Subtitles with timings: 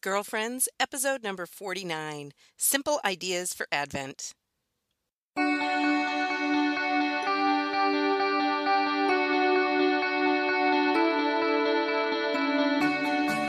[0.00, 4.32] Girlfriends, episode number 49 Simple Ideas for Advent.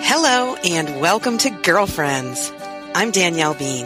[0.02, 2.52] Hello, and welcome to Girlfriends.
[2.96, 3.86] I'm Danielle Bean.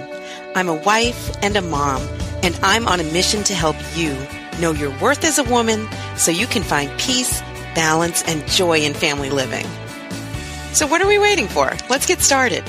[0.56, 2.02] I'm a wife and a mom,
[2.44, 4.16] and I'm on a mission to help you
[4.62, 5.86] know your worth as a woman
[6.16, 7.42] so you can find peace,
[7.76, 9.66] balance, and joy in family living.
[10.74, 11.72] So, what are we waiting for?
[11.88, 12.64] Let's get started.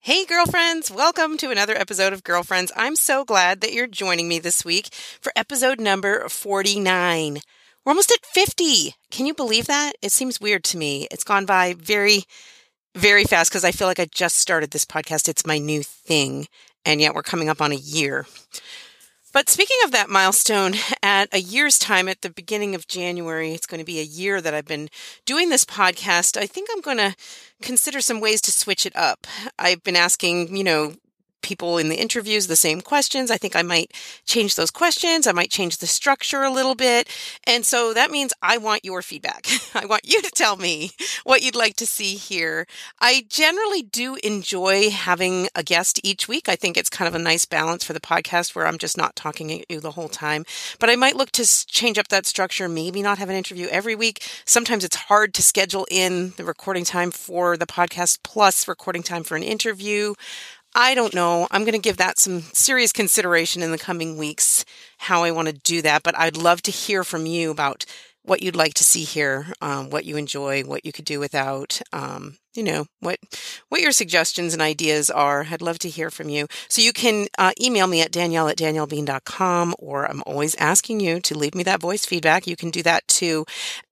[0.00, 2.70] Hey, girlfriends, welcome to another episode of Girlfriends.
[2.76, 7.38] I'm so glad that you're joining me this week for episode number 49.
[7.84, 8.94] We're almost at 50.
[9.10, 9.92] Can you believe that?
[10.02, 11.06] It seems weird to me.
[11.10, 12.24] It's gone by very,
[12.94, 15.28] very fast because I feel like I just started this podcast.
[15.30, 16.46] It's my new thing,
[16.84, 18.26] and yet we're coming up on a year.
[19.32, 23.66] But speaking of that milestone, at a year's time, at the beginning of January, it's
[23.66, 24.88] going to be a year that I've been
[25.24, 26.36] doing this podcast.
[26.36, 27.14] I think I'm going to
[27.62, 29.26] consider some ways to switch it up.
[29.58, 30.94] I've been asking, you know,
[31.42, 33.30] people in the interviews the same questions.
[33.30, 33.92] I think I might
[34.26, 35.26] change those questions.
[35.26, 37.08] I might change the structure a little bit.
[37.46, 39.46] And so that means I want your feedback.
[39.74, 40.92] I want you to tell me
[41.24, 42.66] what you'd like to see here.
[43.00, 46.48] I generally do enjoy having a guest each week.
[46.48, 49.16] I think it's kind of a nice balance for the podcast where I'm just not
[49.16, 50.44] talking at you the whole time.
[50.78, 53.94] But I might look to change up that structure, maybe not have an interview every
[53.94, 54.22] week.
[54.44, 59.22] Sometimes it's hard to schedule in the recording time for the podcast plus recording time
[59.22, 60.14] for an interview.
[60.74, 61.48] I don't know.
[61.50, 64.64] I'm going to give that some serious consideration in the coming weeks,
[64.98, 66.02] how I want to do that.
[66.02, 67.84] But I'd love to hear from you about
[68.22, 71.80] what you'd like to see here, um, what you enjoy, what you could do without.
[71.92, 73.18] Um, you know what
[73.68, 75.46] what your suggestions and ideas are.
[75.50, 76.46] I'd love to hear from you.
[76.68, 81.20] So you can uh, email me at danielle at daniellebean.com or i'm always asking you
[81.20, 82.46] to leave me that voice feedback.
[82.46, 83.44] You can do that too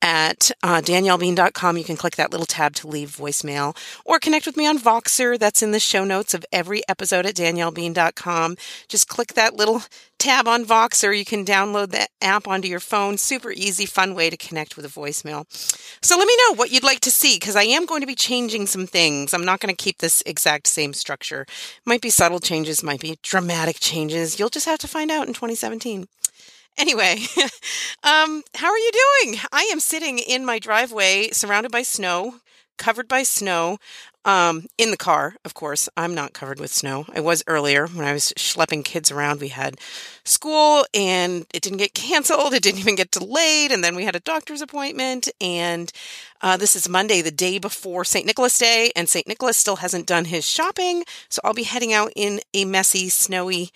[0.02, 4.56] at uh, daniellebean.com you can click that little tab to leave voicemail or connect with
[4.56, 5.38] me on voxer.
[5.38, 8.56] That's in the show notes of every episode at daniellebean.com
[8.88, 9.82] just click that little
[10.18, 14.28] tab on voxer you can download the app onto your phone super easy fun way
[14.28, 15.46] to connect with a voicemail
[16.02, 18.14] so let me know what you'd like to see because i am going to be
[18.14, 19.32] changing some things.
[19.32, 21.46] I'm not going to keep this exact same structure.
[21.86, 24.38] Might be subtle changes, might be dramatic changes.
[24.38, 26.06] You'll just have to find out in 2017.
[26.76, 27.16] Anyway,
[28.02, 29.38] um, how are you doing?
[29.52, 32.34] I am sitting in my driveway surrounded by snow,
[32.76, 33.78] covered by snow
[34.24, 35.88] um, in the car, of course.
[35.96, 37.06] I'm not covered with snow.
[37.14, 39.40] I was earlier when I was schlepping kids around.
[39.40, 39.78] We had
[40.24, 42.52] school and it didn't get canceled.
[42.52, 43.72] It didn't even get delayed.
[43.72, 45.28] And then we had a doctor's appointment.
[45.40, 45.90] And
[46.42, 48.26] uh, this is Monday, the day before St.
[48.26, 48.90] Nicholas Day.
[48.94, 49.26] And St.
[49.26, 51.04] Nicholas still hasn't done his shopping.
[51.28, 53.70] So I'll be heading out in a messy, snowy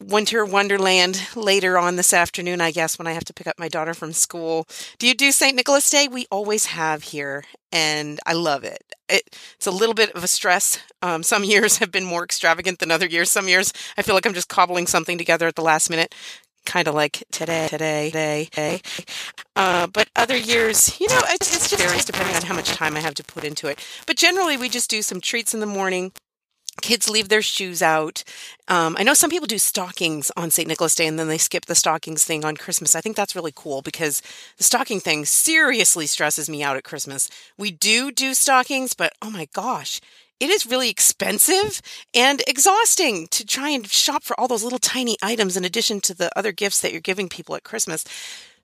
[0.00, 3.68] winter wonderland later on this afternoon, I guess, when I have to pick up my
[3.68, 4.66] daughter from school.
[4.98, 5.54] Do you do St.
[5.54, 6.08] Nicholas Day?
[6.08, 8.91] We always have here, and I love it.
[9.12, 10.78] It it's a little bit of a stress.
[11.02, 13.30] Um, some years have been more extravagant than other years.
[13.30, 16.14] Some years I feel like I'm just cobbling something together at the last minute.
[16.64, 18.80] Kind of like today, today, today, today.
[19.56, 22.96] Uh, but other years, you know, it's, it's just varies depending on how much time
[22.96, 23.84] I have to put into it.
[24.06, 26.12] But generally, we just do some treats in the morning
[26.80, 28.24] kids leave their shoes out.
[28.66, 30.66] Um, I know some people do stockings on St.
[30.66, 32.96] Nicholas Day and then they skip the stockings thing on Christmas.
[32.96, 34.22] I think that's really cool because
[34.56, 37.28] the stocking thing seriously stresses me out at Christmas.
[37.58, 40.00] We do do stockings, but oh my gosh,
[40.40, 41.80] it is really expensive
[42.14, 46.14] and exhausting to try and shop for all those little tiny items in addition to
[46.14, 48.04] the other gifts that you're giving people at Christmas.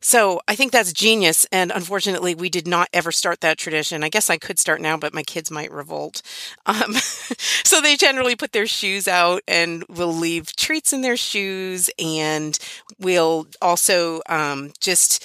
[0.00, 1.46] So I think that's genius.
[1.50, 4.04] And unfortunately, we did not ever start that tradition.
[4.04, 6.22] I guess I could start now, but my kids might revolt.
[6.66, 6.94] Um,
[7.64, 11.90] so they generally put their shoes out and we'll leave treats in their shoes.
[11.98, 12.58] And
[12.98, 15.24] we'll also um, just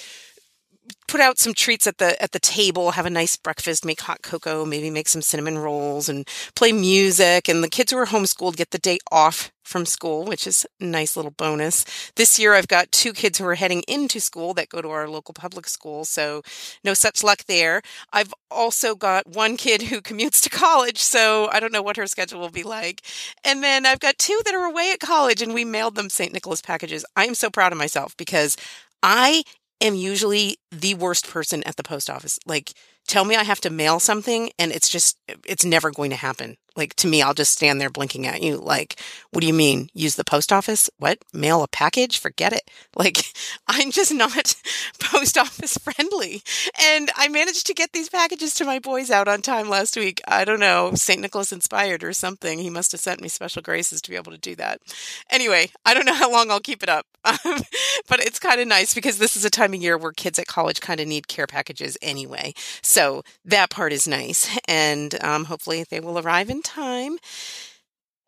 [1.14, 4.20] put out some treats at the at the table, have a nice breakfast, make hot
[4.20, 6.26] cocoa, maybe make some cinnamon rolls and
[6.56, 10.44] play music and the kids who are homeschooled get the day off from school, which
[10.44, 11.84] is a nice little bonus.
[12.16, 15.08] This year I've got two kids who are heading into school that go to our
[15.08, 16.42] local public school, so
[16.82, 17.80] no such luck there.
[18.12, 22.08] I've also got one kid who commutes to college, so I don't know what her
[22.08, 23.02] schedule will be like.
[23.44, 26.32] And then I've got two that are away at college and we mailed them St.
[26.32, 27.04] Nicholas packages.
[27.14, 28.56] I am so proud of myself because
[29.00, 29.44] I
[29.84, 32.38] am usually the worst person at the post office.
[32.46, 32.72] Like,
[33.06, 36.56] tell me I have to mail something and it's just, it's never going to happen.
[36.76, 38.56] Like to me, I'll just stand there blinking at you.
[38.56, 39.00] Like,
[39.30, 39.90] what do you mean?
[39.94, 40.90] Use the post office?
[40.98, 41.18] What?
[41.32, 42.18] Mail a package?
[42.18, 42.70] Forget it.
[42.96, 43.34] Like,
[43.66, 44.54] I'm just not
[45.00, 46.42] post office friendly.
[46.80, 50.20] And I managed to get these packages to my boys out on time last week.
[50.28, 51.20] I don't know, St.
[51.20, 52.60] Nicholas inspired or something.
[52.60, 54.80] He must have sent me special graces to be able to do that.
[55.28, 58.94] Anyway, I don't know how long I'll keep it up, but it's kind of nice
[58.94, 61.48] because this is a time of year where kids at college kind of need care
[61.48, 62.54] packages anyway.
[62.80, 64.56] So that part is nice.
[64.68, 67.18] And um, hopefully they will arrive in time.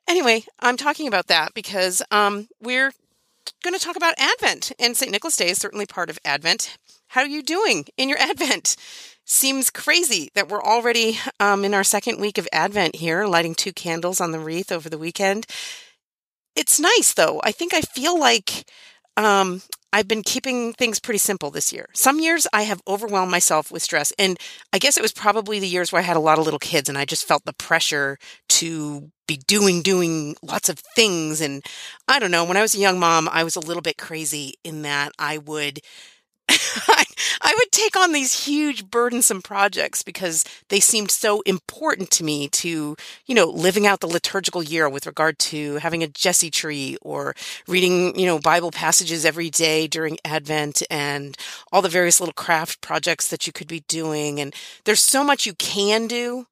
[0.08, 2.92] Anyway, I'm talking about that because um, we're
[3.64, 5.10] going to talk about Advent, and St.
[5.10, 6.76] Nicholas Day is certainly part of Advent.
[7.08, 8.76] How are you doing in your Advent?
[9.24, 13.72] Seems crazy that we're already um, in our second week of Advent here, lighting two
[13.72, 15.46] candles on the wreath over the weekend.
[16.54, 17.40] It's nice though.
[17.42, 18.70] I think I feel like
[19.16, 19.62] um,
[19.96, 21.86] I've been keeping things pretty simple this year.
[21.94, 24.12] Some years I have overwhelmed myself with stress.
[24.18, 24.38] And
[24.70, 26.90] I guess it was probably the years where I had a lot of little kids
[26.90, 28.18] and I just felt the pressure
[28.50, 31.40] to be doing, doing lots of things.
[31.40, 31.64] And
[32.06, 34.56] I don't know, when I was a young mom, I was a little bit crazy
[34.62, 35.80] in that I would
[36.48, 37.04] I,
[37.40, 42.48] I would take on these huge burdensome projects because they seemed so important to me
[42.48, 42.96] to,
[43.26, 47.34] you know, living out the liturgical year with regard to having a Jesse tree or
[47.66, 51.36] reading, you know, Bible passages every day during Advent and
[51.72, 54.40] all the various little craft projects that you could be doing.
[54.40, 54.54] And
[54.84, 56.46] there's so much you can do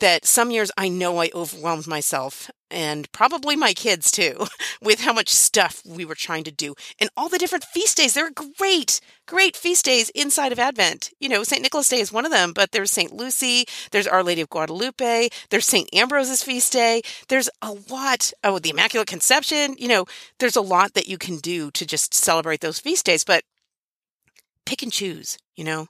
[0.00, 4.46] that some years I know I overwhelmed myself and probably my kids too
[4.82, 8.14] with how much stuff we were trying to do and all the different feast days.
[8.14, 11.10] There are great, great feast days inside of Advent.
[11.20, 11.62] You know, St.
[11.62, 13.12] Nicholas Day is one of them, but there's St.
[13.12, 15.88] Lucy, there's Our Lady of Guadalupe, there's St.
[15.94, 17.02] Ambrose's feast day.
[17.28, 18.32] There's a lot.
[18.44, 19.74] Oh, the Immaculate Conception.
[19.78, 20.04] You know,
[20.38, 23.44] there's a lot that you can do to just celebrate those feast days, but
[24.66, 25.88] pick and choose, you know.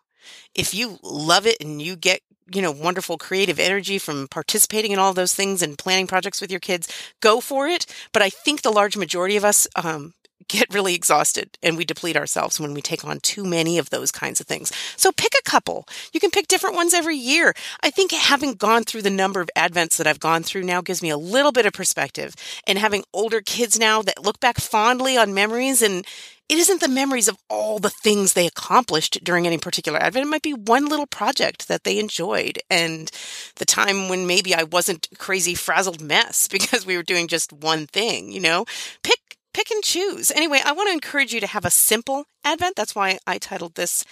[0.54, 2.20] If you love it and you get
[2.52, 6.50] you know, wonderful creative energy from participating in all those things and planning projects with
[6.50, 6.88] your kids,
[7.20, 7.86] go for it.
[8.12, 10.14] But I think the large majority of us um,
[10.50, 14.10] get really exhausted and we deplete ourselves when we take on too many of those
[14.10, 14.72] kinds of things.
[14.96, 15.86] So pick a couple.
[16.12, 17.54] You can pick different ones every year.
[17.82, 21.02] I think having gone through the number of advents that I've gone through now gives
[21.02, 22.34] me a little bit of perspective
[22.66, 26.04] and having older kids now that look back fondly on memories and
[26.50, 30.26] it isn't the memories of all the things they accomplished during any particular advent.
[30.26, 33.08] It might be one little project that they enjoyed and
[33.56, 37.86] the time when maybe I wasn't crazy frazzled mess because we were doing just one
[37.86, 38.64] thing, you know?
[39.04, 39.20] Pick
[39.52, 40.32] pick and choose.
[40.32, 42.76] Anyway, I want to encourage you to have a simple Advent.
[42.76, 44.04] That's why I titled this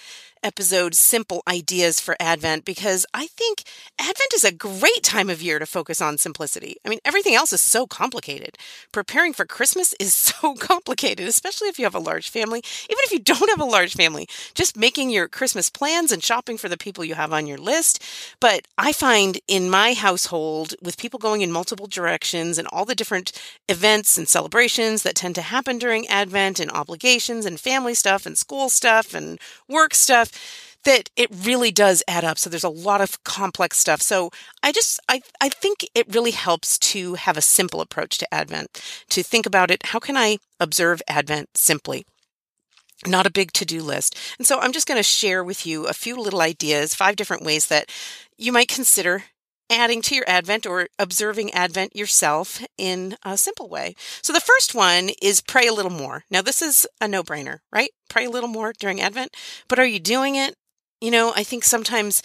[0.43, 3.63] episode Simple Ideas for Advent because I think
[3.99, 6.77] Advent is a great time of year to focus on simplicity.
[6.85, 8.57] I mean, everything else is so complicated.
[8.91, 12.59] Preparing for Christmas is so complicated, especially if you have a large family.
[12.89, 16.57] Even if you don't have a large family, just making your Christmas plans and shopping
[16.57, 18.03] for the people you have on your list.
[18.39, 22.95] But I find in my household, with people going in multiple directions and all the
[22.95, 23.31] different
[23.67, 28.37] events and celebrations that tend to happen during Advent and obligations and family stuff and
[28.37, 30.28] school stuff and work stuff,
[30.85, 32.37] that it really does add up.
[32.37, 34.01] So there's a lot of complex stuff.
[34.01, 34.31] So
[34.63, 38.81] I just I I think it really helps to have a simple approach to Advent.
[39.09, 42.05] To think about it, how can I observe Advent simply?
[43.05, 44.17] Not a big to-do list.
[44.37, 47.43] And so I'm just going to share with you a few little ideas, five different
[47.43, 47.89] ways that
[48.37, 49.23] you might consider
[49.69, 53.95] adding to your Advent or observing Advent yourself in a simple way.
[54.21, 56.25] So the first one is pray a little more.
[56.29, 57.91] Now, this is a no brainer, right?
[58.09, 59.35] Pray a little more during Advent.
[59.67, 60.55] But are you doing it?
[61.01, 62.21] You know, I think sometimes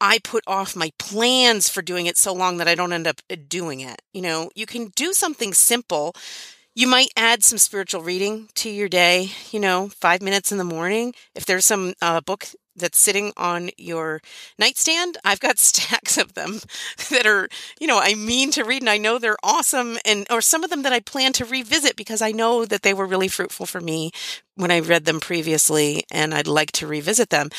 [0.00, 3.20] I put off my plans for doing it so long that I don't end up
[3.30, 4.02] uh, doing it.
[4.12, 6.14] You know, you can do something simple.
[6.74, 10.64] You might add some spiritual reading to your day, you know, five minutes in the
[10.64, 11.14] morning.
[11.34, 12.46] If there's some uh, book
[12.76, 14.20] that's sitting on your
[14.58, 15.18] nightstand.
[15.24, 16.60] I've got stacks of them
[17.10, 17.48] that are,
[17.80, 20.70] you know, I mean to read and I know they're awesome and or some of
[20.70, 23.80] them that I plan to revisit because I know that they were really fruitful for
[23.80, 24.12] me
[24.54, 27.50] when I read them previously and I'd like to revisit them.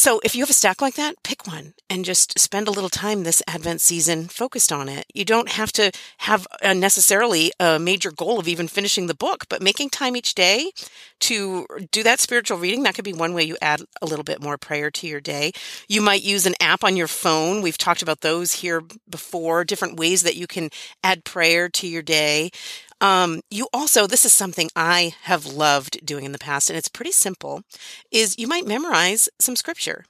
[0.00, 2.88] So if you have a stack like that, pick one and just spend a little
[2.88, 5.04] time this Advent season focused on it.
[5.12, 9.44] You don't have to have a necessarily a major goal of even finishing the book,
[9.50, 10.70] but making time each day
[11.18, 14.42] to do that spiritual reading, that could be one way you add a little bit
[14.42, 15.52] more prayer to your day.
[15.86, 17.60] You might use an app on your phone.
[17.60, 20.70] We've talked about those here before, different ways that you can
[21.04, 22.52] add prayer to your day.
[23.00, 26.88] Um, you also, this is something I have loved doing in the past, and it's
[26.88, 27.62] pretty simple,
[28.10, 30.04] is you might memorize some scripture.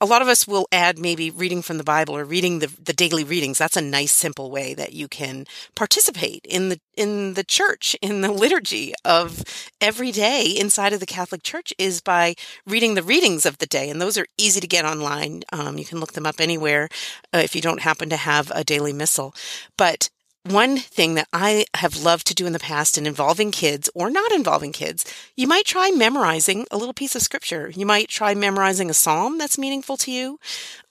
[0.00, 2.92] a lot of us will add maybe reading from the Bible or reading the, the
[2.92, 3.58] daily readings.
[3.58, 8.20] That's a nice, simple way that you can participate in the in the church, in
[8.20, 9.42] the liturgy of
[9.80, 12.34] every day inside of the Catholic Church is by
[12.66, 15.42] reading the readings of the day, and those are easy to get online.
[15.52, 16.88] Um, you can look them up anywhere
[17.32, 19.34] uh, if you don't happen to have a daily missal.
[19.78, 20.10] But
[20.44, 24.10] one thing that I have loved to do in the past in involving kids or
[24.10, 25.04] not involving kids,
[25.36, 27.70] you might try memorizing a little piece of scripture.
[27.74, 30.38] You might try memorizing a psalm that's meaningful to you.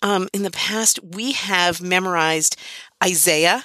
[0.01, 2.60] Um, in the past, we have memorized
[3.03, 3.63] Isaiah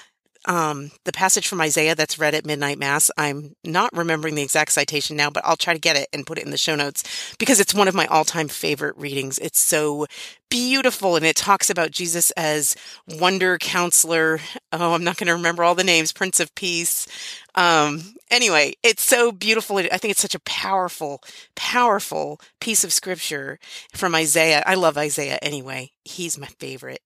[0.49, 3.11] um, the passage from Isaiah that's read at midnight mass.
[3.18, 6.38] I'm not remembering the exact citation now, but I'll try to get it and put
[6.38, 9.38] it in the show notes because it's one of my all time favorite readings.
[9.38, 10.07] It's so
[10.50, 12.75] beautiful and it talks about Jesus as
[13.07, 14.40] wonder counselor.
[14.73, 17.07] Oh, I'm not going to remember all the names, Prince of Peace.
[17.55, 19.78] Um, anyway, it's so beautiful.
[19.78, 21.23] I think it's such a powerful,
[21.55, 23.59] powerful piece of scripture
[23.93, 24.62] from Isaiah.
[24.67, 25.90] I love Isaiah anyway.
[26.05, 27.00] He's my favorite.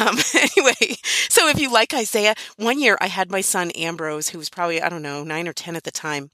[0.00, 0.96] Um, anyway,
[1.28, 4.80] so if you like Isaiah, one year I had my son Ambrose, who was probably,
[4.82, 6.30] I don't know, nine or 10 at the time,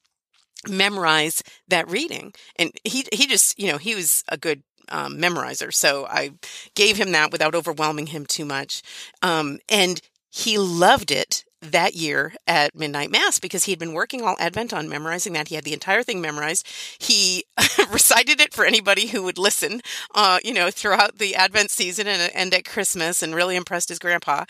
[0.68, 2.32] memorize that reading.
[2.56, 5.72] And he, he just, you know, he was a good um, memorizer.
[5.72, 6.32] So I
[6.74, 8.82] gave him that without overwhelming him too much.
[9.22, 10.00] Um, and
[10.30, 14.72] he loved it that year at midnight mass because he had been working all advent
[14.72, 15.48] on memorizing that.
[15.48, 16.66] He had the entire thing memorized.
[16.98, 17.44] He
[17.90, 19.80] recited it for anybody who would listen
[20.14, 23.98] uh, you know throughout the advent season and, and at christmas and really impressed his
[23.98, 24.44] grandpa.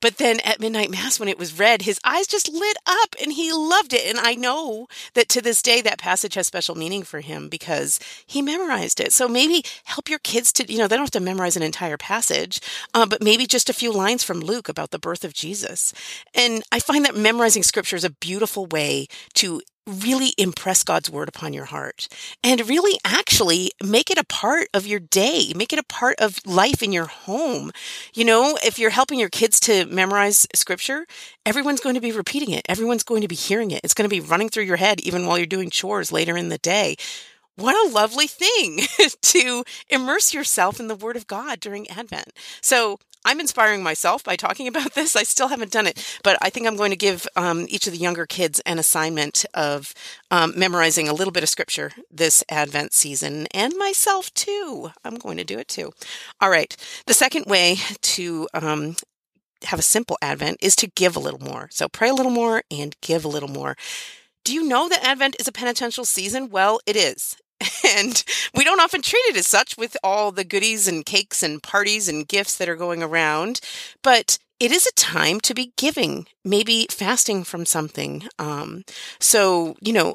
[0.00, 3.32] But then at midnight mass when it was read his eyes just lit up and
[3.32, 4.06] he loved it.
[4.08, 8.00] And i know that to this day that passage has special meaning for him because
[8.26, 9.12] he memorized it.
[9.12, 11.96] So maybe help your kids to you know they don't have to memorize an entire
[11.96, 12.60] passage
[12.94, 15.92] uh, but maybe just a few lines from luke about the birth of jesus.
[16.34, 21.28] And I find that memorizing scripture is a beautiful way to really impress God's word
[21.28, 22.08] upon your heart
[22.44, 26.38] and really actually make it a part of your day, make it a part of
[26.46, 27.72] life in your home.
[28.14, 31.06] You know, if you're helping your kids to memorize scripture,
[31.44, 33.80] everyone's going to be repeating it, everyone's going to be hearing it.
[33.82, 36.48] It's going to be running through your head even while you're doing chores later in
[36.48, 36.96] the day.
[37.56, 38.80] What a lovely thing
[39.22, 42.32] to immerse yourself in the Word of God during Advent.
[42.62, 45.16] So, I'm inspiring myself by talking about this.
[45.16, 47.92] I still haven't done it, but I think I'm going to give um, each of
[47.92, 49.94] the younger kids an assignment of
[50.30, 54.90] um, memorizing a little bit of scripture this Advent season, and myself too.
[55.04, 55.92] I'm going to do it too.
[56.40, 56.74] All right.
[57.06, 58.96] The second way to um,
[59.64, 61.68] have a simple Advent is to give a little more.
[61.70, 63.76] So pray a little more and give a little more.
[64.44, 66.48] Do you know that Advent is a penitential season?
[66.48, 67.36] Well, it is.
[67.84, 68.22] And
[68.54, 72.08] we don't often treat it as such with all the goodies and cakes and parties
[72.08, 73.60] and gifts that are going around.
[74.02, 78.28] But it is a time to be giving, maybe fasting from something.
[78.38, 78.84] Um,
[79.18, 80.14] so, you know,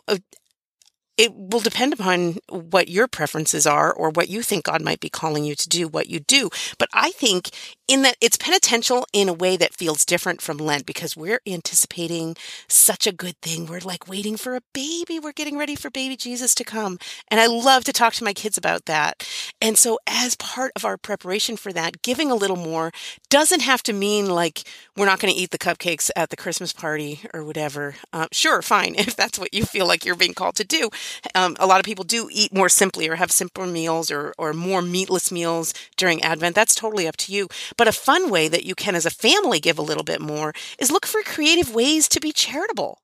[1.17, 5.09] it will depend upon what your preferences are or what you think God might be
[5.09, 6.49] calling you to do, what you do.
[6.77, 7.49] But I think
[7.87, 12.35] in that it's penitential in a way that feels different from Lent because we're anticipating
[12.67, 13.65] such a good thing.
[13.65, 15.19] We're like waiting for a baby.
[15.19, 16.97] We're getting ready for baby Jesus to come.
[17.29, 19.27] And I love to talk to my kids about that.
[19.61, 22.91] And so as part of our preparation for that, giving a little more
[23.29, 24.63] doesn't have to mean like
[24.97, 27.95] we're not going to eat the cupcakes at the Christmas party or whatever.
[28.11, 30.89] Uh, sure, fine, if that's what you feel like you're being called to do.
[31.35, 34.53] Um, a lot of people do eat more simply or have simpler meals or, or
[34.53, 36.55] more meatless meals during Advent.
[36.55, 37.47] That's totally up to you.
[37.77, 40.53] But a fun way that you can, as a family, give a little bit more
[40.79, 42.99] is look for creative ways to be charitable.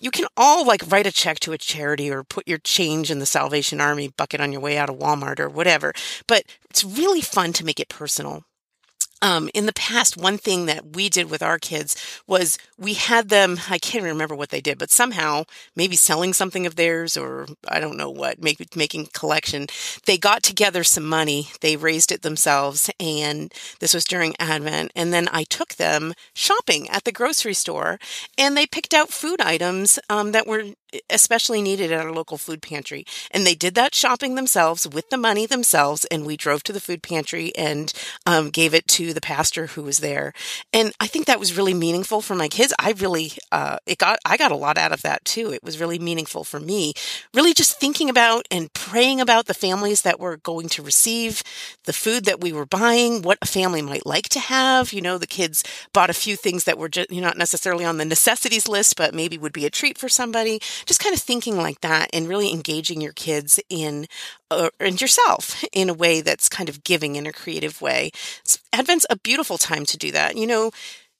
[0.00, 3.18] You can all like write a check to a charity or put your change in
[3.18, 5.92] the Salvation Army bucket on your way out of Walmart or whatever.
[6.26, 8.44] But it's really fun to make it personal.
[9.20, 11.96] Um, in the past, one thing that we did with our kids
[12.26, 15.44] was we had them, I can't remember what they did, but somehow
[15.74, 19.66] maybe selling something of theirs or I don't know what, make, making collection.
[20.06, 21.48] They got together some money.
[21.60, 22.90] They raised it themselves.
[23.00, 24.92] And this was during Advent.
[24.94, 27.98] And then I took them shopping at the grocery store
[28.36, 30.64] and they picked out food items um, that were
[31.10, 33.04] especially needed at our local food pantry.
[33.30, 36.04] And they did that shopping themselves with the money themselves.
[36.06, 37.92] And we drove to the food pantry and
[38.26, 40.32] um, gave it to the pastor who was there.
[40.72, 42.74] And I think that was really meaningful for my kids.
[42.78, 45.52] I really, uh, it got, I got a lot out of that too.
[45.52, 46.94] It was really meaningful for me.
[47.34, 51.42] Really just thinking about and praying about the families that were going to receive
[51.84, 54.92] the food that we were buying, what a family might like to have.
[54.92, 57.84] You know, the kids bought a few things that were just, you know, not necessarily
[57.84, 61.20] on the necessities list, but maybe would be a treat for somebody just kind of
[61.20, 64.06] thinking like that and really engaging your kids in
[64.50, 68.10] uh, and yourself in a way that's kind of giving in a creative way.
[68.72, 70.36] Advent's a beautiful time to do that.
[70.36, 70.70] You know,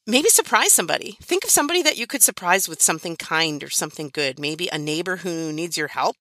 [0.06, 1.18] maybe surprise somebody.
[1.22, 4.38] Think of somebody that you could surprise with something kind or something good.
[4.38, 6.16] Maybe a neighbor who needs your help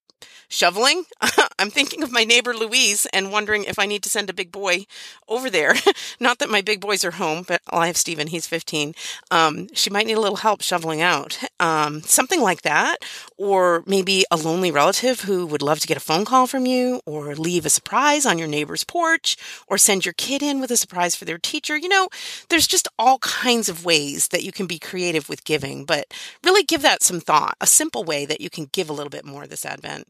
[0.50, 1.04] shoveling,
[1.60, 4.52] I'm thinking of my neighbor Louise and wondering if I need to send a big
[4.52, 4.86] boy
[5.28, 5.76] over there.
[6.20, 8.94] Not that my big boys are home, but well, I have Stephen, he's 15.
[9.32, 11.40] Um, she might need a little help shoveling out.
[11.60, 12.98] Um, something like that.
[13.38, 17.02] Or maybe a lonely relative who would love to get a phone call from you,
[17.06, 20.78] or leave a surprise on your neighbor's porch, or send your kid in with a
[20.78, 21.78] surprise for their teacher.
[21.78, 22.10] You know,
[22.50, 26.64] there's just all kinds of ways that you can be creative with giving, but really
[26.64, 27.58] give that some thought.
[27.62, 30.08] A simple way that you can give a little bit more this Advent.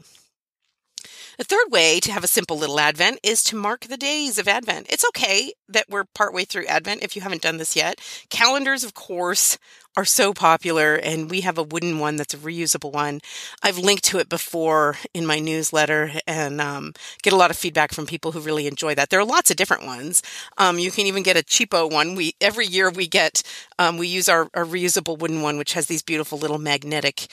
[1.37, 4.47] The third way to have a simple little Advent is to mark the days of
[4.47, 4.87] Advent.
[4.89, 8.01] It's okay that we're partway through Advent if you haven't done this yet.
[8.31, 9.59] Calendars, of course,
[9.95, 13.19] are so popular, and we have a wooden one that's a reusable one.
[13.63, 17.91] I've linked to it before in my newsletter and um, get a lot of feedback
[17.93, 19.09] from people who really enjoy that.
[19.09, 20.23] There are lots of different ones.
[20.57, 22.15] Um, you can even get a cheapo one.
[22.15, 23.41] We every year we get
[23.79, 27.27] um, we use our, our reusable wooden one, which has these beautiful little magnetic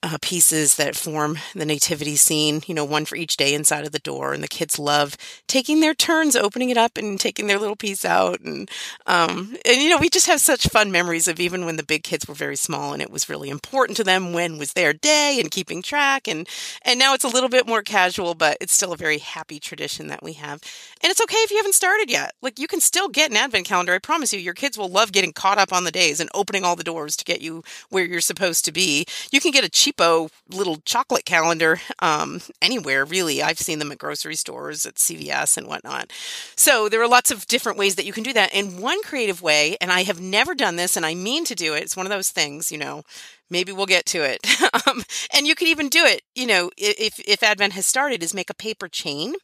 [0.00, 3.90] uh, pieces that form the nativity scene, you know, one for each day inside of
[3.90, 4.32] the door.
[4.32, 5.16] And the kids love
[5.48, 8.40] taking their turns, opening it up and taking their little piece out.
[8.40, 8.70] And,
[9.06, 12.04] um, and, you know, we just have such fun memories of even when the big
[12.04, 15.38] kids were very small and it was really important to them when was their day
[15.40, 16.28] and keeping track.
[16.28, 16.48] And,
[16.82, 20.06] and now it's a little bit more casual, but it's still a very happy tradition
[20.08, 20.62] that we have.
[21.02, 22.34] And it's okay if you haven't started yet.
[22.40, 23.94] Like you can still get an advent calendar.
[23.94, 26.62] I promise you, your kids will love getting caught up on the days and opening
[26.62, 29.04] all the doors to get you where you're supposed to be.
[29.32, 33.42] You can get a cheapo little chocolate calendar um, anywhere, really.
[33.42, 36.12] I've seen them at grocery stores, at CVS, and whatnot.
[36.56, 38.54] So there are lots of different ways that you can do that.
[38.54, 41.74] And one creative way, and I have never done this, and I mean to do
[41.74, 43.02] it, it's one of those things, you know,
[43.50, 44.40] maybe we'll get to it.
[44.86, 45.02] um,
[45.34, 48.50] and you could even do it, you know, if, if Advent has started, is make
[48.50, 49.34] a paper chain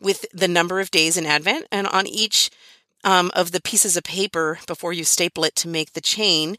[0.00, 1.66] with the number of days in Advent.
[1.70, 2.50] And on each
[3.04, 6.56] um, of the pieces of paper, before you staple it to make the chain,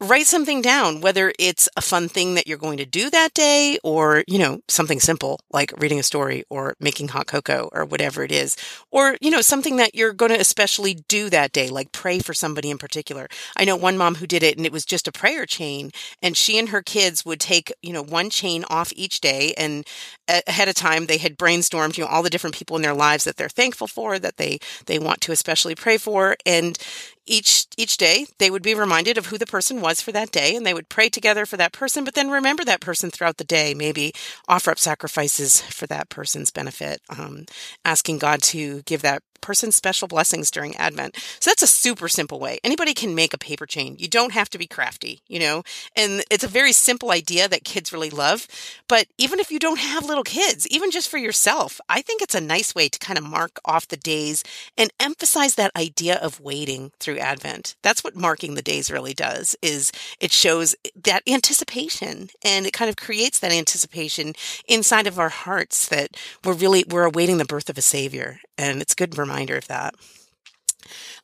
[0.00, 3.78] write something down, whether it's a fun thing that you're going to do that day
[3.84, 8.24] or, you know, something simple like reading a story or making hot cocoa or whatever
[8.24, 8.56] it is,
[8.90, 12.32] or, you know, something that you're going to especially do that day, like pray for
[12.32, 13.28] somebody in particular.
[13.56, 15.90] I know one mom who did it and it was just a prayer chain
[16.22, 19.86] and she and her kids would take, you know, one chain off each day and
[20.28, 23.24] ahead of time they had brainstormed, you know, all the different people in their lives
[23.24, 26.36] that they're thankful for, that they, they want to especially pray for.
[26.46, 26.78] And,
[27.26, 30.56] each each day they would be reminded of who the person was for that day
[30.56, 33.44] and they would pray together for that person but then remember that person throughout the
[33.44, 34.12] day maybe
[34.48, 37.44] offer up sacrifices for that person's benefit um,
[37.84, 41.16] asking god to give that person special blessings during Advent.
[41.40, 42.58] So that's a super simple way.
[42.62, 43.96] Anybody can make a paper chain.
[43.98, 45.62] You don't have to be crafty, you know,
[45.96, 48.46] and it's a very simple idea that kids really love.
[48.88, 52.34] But even if you don't have little kids, even just for yourself, I think it's
[52.34, 54.42] a nice way to kind of mark off the days
[54.76, 57.76] and emphasize that idea of waiting through Advent.
[57.82, 60.74] That's what marking the days really does is it shows
[61.04, 64.34] that anticipation and it kind of creates that anticipation
[64.68, 68.82] inside of our hearts that we're really we're awaiting the birth of a savior and
[68.82, 69.94] it's a good reminder of that.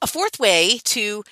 [0.00, 1.22] A fourth way to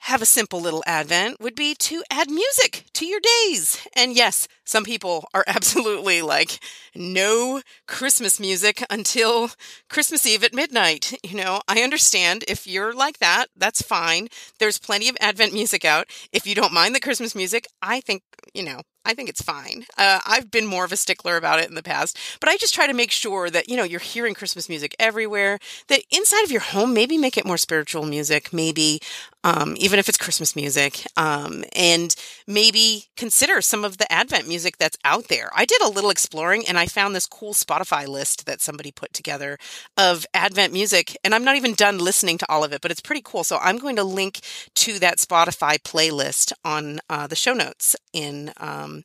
[0.00, 3.84] have a simple little advent would be to add music to your days.
[3.94, 6.58] And yes, some people are absolutely like,
[6.94, 9.50] no Christmas music until
[9.90, 11.18] Christmas Eve at midnight.
[11.24, 14.28] You know, I understand if you're like that, that's fine.
[14.58, 16.06] There's plenty of Advent music out.
[16.32, 18.22] If you don't mind the Christmas music, I think,
[18.54, 19.86] you know, I think it's fine.
[19.96, 22.74] Uh, I've been more of a stickler about it in the past, but I just
[22.74, 26.50] try to make sure that, you know, you're hearing Christmas music everywhere, that inside of
[26.50, 29.00] your home, maybe make it more spiritual music, maybe
[29.46, 32.16] um, even if it's Christmas music, um, and
[32.48, 35.50] maybe consider some of the Advent music that's out there.
[35.54, 39.12] I did a little exploring and I found this cool Spotify list that somebody put
[39.12, 39.56] together
[39.96, 43.00] of Advent music, and I'm not even done listening to all of it, but it's
[43.00, 43.44] pretty cool.
[43.44, 44.40] So I'm going to link
[44.74, 49.04] to that Spotify playlist on uh, the show notes in um,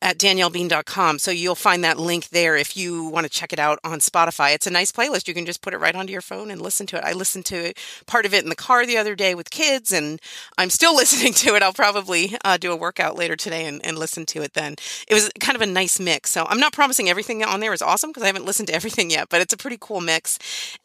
[0.00, 1.18] at daniellebean.com.
[1.18, 4.54] So you'll find that link there if you want to check it out on Spotify.
[4.54, 5.26] It's a nice playlist.
[5.26, 7.04] You can just put it right onto your phone and listen to it.
[7.04, 7.72] I listened to
[8.06, 10.20] part of it in the car the other day with kids, and
[10.56, 11.62] I'm still listening to it.
[11.62, 14.76] I'll probably uh, do a workout later today and, and listen to it then.
[15.08, 16.30] It was kind of a nice mix.
[16.30, 19.10] So I'm not promising everything on there is awesome because I haven't listened to everything
[19.10, 20.38] yet, but it's a pretty cool mix.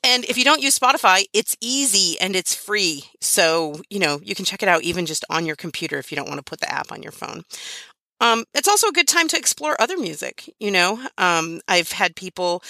[0.04, 3.06] And if you don't use Spotify, it's easy and it's free.
[3.22, 6.16] So, you know, you can check it out even just on your computer if you
[6.16, 7.44] don't want to put the app on your phone.
[8.20, 10.54] Um, it's also a good time to explore other music.
[10.60, 12.64] You know, um, I've had people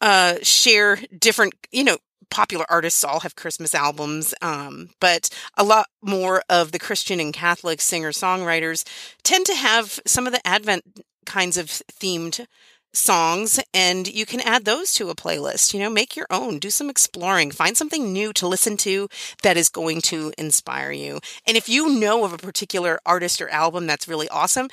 [0.00, 1.98] uh, share different, you know,
[2.30, 7.32] popular artists all have Christmas albums, um, but a lot more of the Christian and
[7.32, 8.86] Catholic singer songwriters
[9.22, 10.84] tend to have some of the Advent
[11.24, 12.46] kinds of themed
[12.92, 15.74] songs and you can add those to a playlist.
[15.74, 19.08] You know, make your own, do some exploring, find something new to listen to
[19.42, 21.20] that is going to inspire you.
[21.46, 24.68] And if you know of a particular artist or album that's really awesome,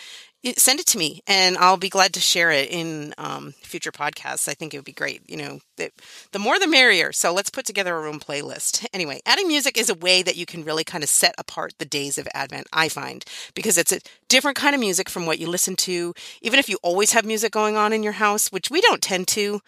[0.53, 4.47] send it to me and I'll be glad to share it in um, future podcasts.
[4.47, 5.21] I think it would be great.
[5.27, 5.91] You know, the,
[6.31, 7.11] the more the merrier.
[7.11, 8.85] So let's put together our own playlist.
[8.93, 11.85] Anyway, adding music is a way that you can really kind of set apart the
[11.85, 15.47] days of Advent, I find, because it's a different kind of music from what you
[15.47, 16.13] listen to.
[16.41, 19.27] Even if you always have music going on in your house, which we don't tend
[19.29, 19.61] to.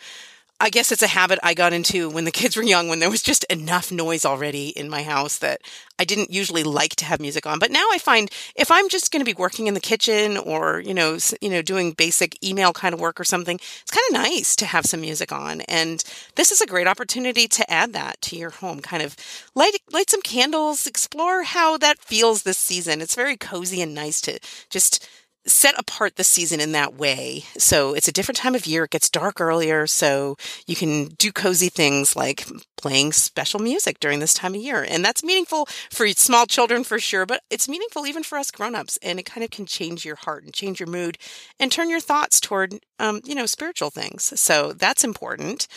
[0.60, 3.10] I guess it's a habit I got into when the kids were young, when there
[3.10, 5.62] was just enough noise already in my house that
[6.00, 7.60] I didn't usually like to have music on.
[7.60, 10.80] But now I find if I'm just going to be working in the kitchen or,
[10.80, 14.14] you know, you know, doing basic email kind of work or something, it's kind of
[14.14, 15.62] nice to have some music on.
[15.62, 16.04] And
[16.36, 18.80] this is a great opportunity to add that to your home.
[18.80, 19.16] Kind of
[19.54, 23.02] light, light some candles, explore how that feels this season.
[23.02, 24.40] It's very cozy and nice to
[24.70, 25.08] just
[25.48, 27.46] set apart the season in that way.
[27.58, 28.84] So it's a different time of year.
[28.84, 29.88] It gets dark earlier.
[29.88, 34.86] So you can do cozy things like playing special music during this time of year.
[34.88, 39.00] And that's meaningful for small children for sure, but it's meaningful even for us grown-ups.
[39.02, 41.18] And it kind of can change your heart and change your mood
[41.60, 44.40] and turn your thoughts toward, um, you know, spiritual things.
[44.40, 45.68] So that's important.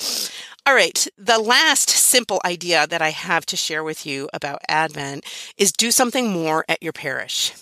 [0.67, 1.07] All right.
[1.17, 5.25] The last simple idea that I have to share with you about Advent
[5.57, 7.53] is do something more at your parish.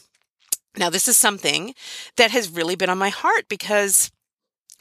[0.79, 1.75] Now, this is something
[2.17, 4.11] that has really been on my heart because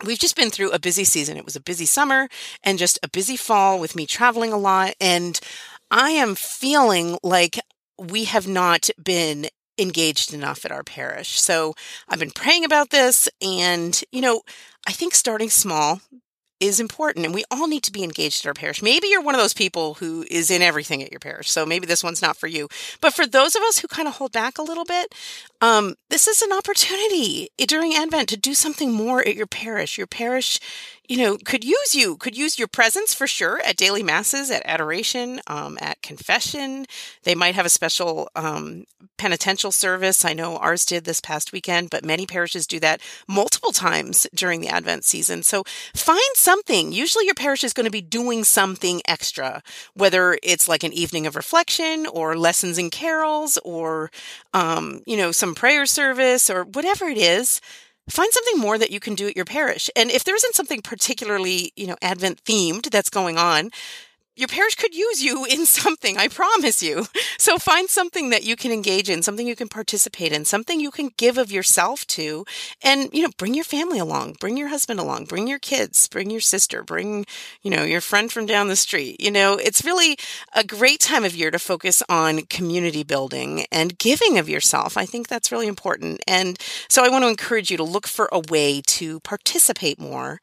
[0.05, 1.37] we've just been through a busy season.
[1.37, 2.29] It was a busy summer
[2.63, 4.93] and just a busy fall with me traveling a lot.
[5.01, 5.39] And
[5.89, 7.59] I am feeling like
[7.97, 9.47] we have not been
[9.79, 11.39] engaged enough at our parish.
[11.39, 11.73] So
[12.07, 14.41] I've been praying about this and, you know,
[14.87, 16.01] I think starting small
[16.59, 18.81] is important and we all need to be engaged at our parish.
[18.81, 21.49] Maybe you're one of those people who is in everything at your parish.
[21.49, 22.67] So maybe this one's not for you.
[23.01, 25.13] But for those of us who kind of hold back a little bit,
[25.61, 29.97] um, this is an opportunity during Advent to do something more at your parish.
[29.97, 30.59] Your parish
[31.07, 34.61] you know, could use you, could use your presence for sure at daily masses, at
[34.65, 36.85] adoration, um, at confession.
[37.23, 38.85] They might have a special um,
[39.17, 40.25] penitential service.
[40.25, 44.59] I know ours did this past weekend, but many parishes do that multiple times during
[44.59, 45.43] the Advent season.
[45.43, 45.63] So
[45.95, 46.91] find something.
[46.91, 51.25] Usually your parish is going to be doing something extra, whether it's like an evening
[51.25, 54.11] of reflection or lessons and carols or,
[54.53, 57.61] um, you know, some prayer service or whatever it is
[58.09, 59.89] find something more that you can do at your parish.
[59.95, 63.71] And if there isn't something particularly, you know, Advent themed that's going on,
[64.37, 67.07] your parish could use you in something, I promise you.
[67.39, 70.91] So find something that you can engage in, something you can participate in, something you
[70.91, 72.45] can give of yourself to,
[72.83, 76.29] and, you know, bring your family along, bring your husband along, bring your kids, bring
[76.29, 77.25] your sister, bring,
[77.63, 79.19] you know, your friend from down the street.
[79.19, 80.17] You know, it's really
[80.53, 84.97] a great time of year to focus on community building and giving of yourself.
[84.97, 86.21] I think that's really important.
[86.27, 90.39] And so I want to encourage you to look for a way to participate more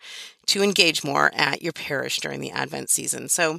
[0.46, 3.28] to engage more at your parish during the Advent season.
[3.28, 3.59] So,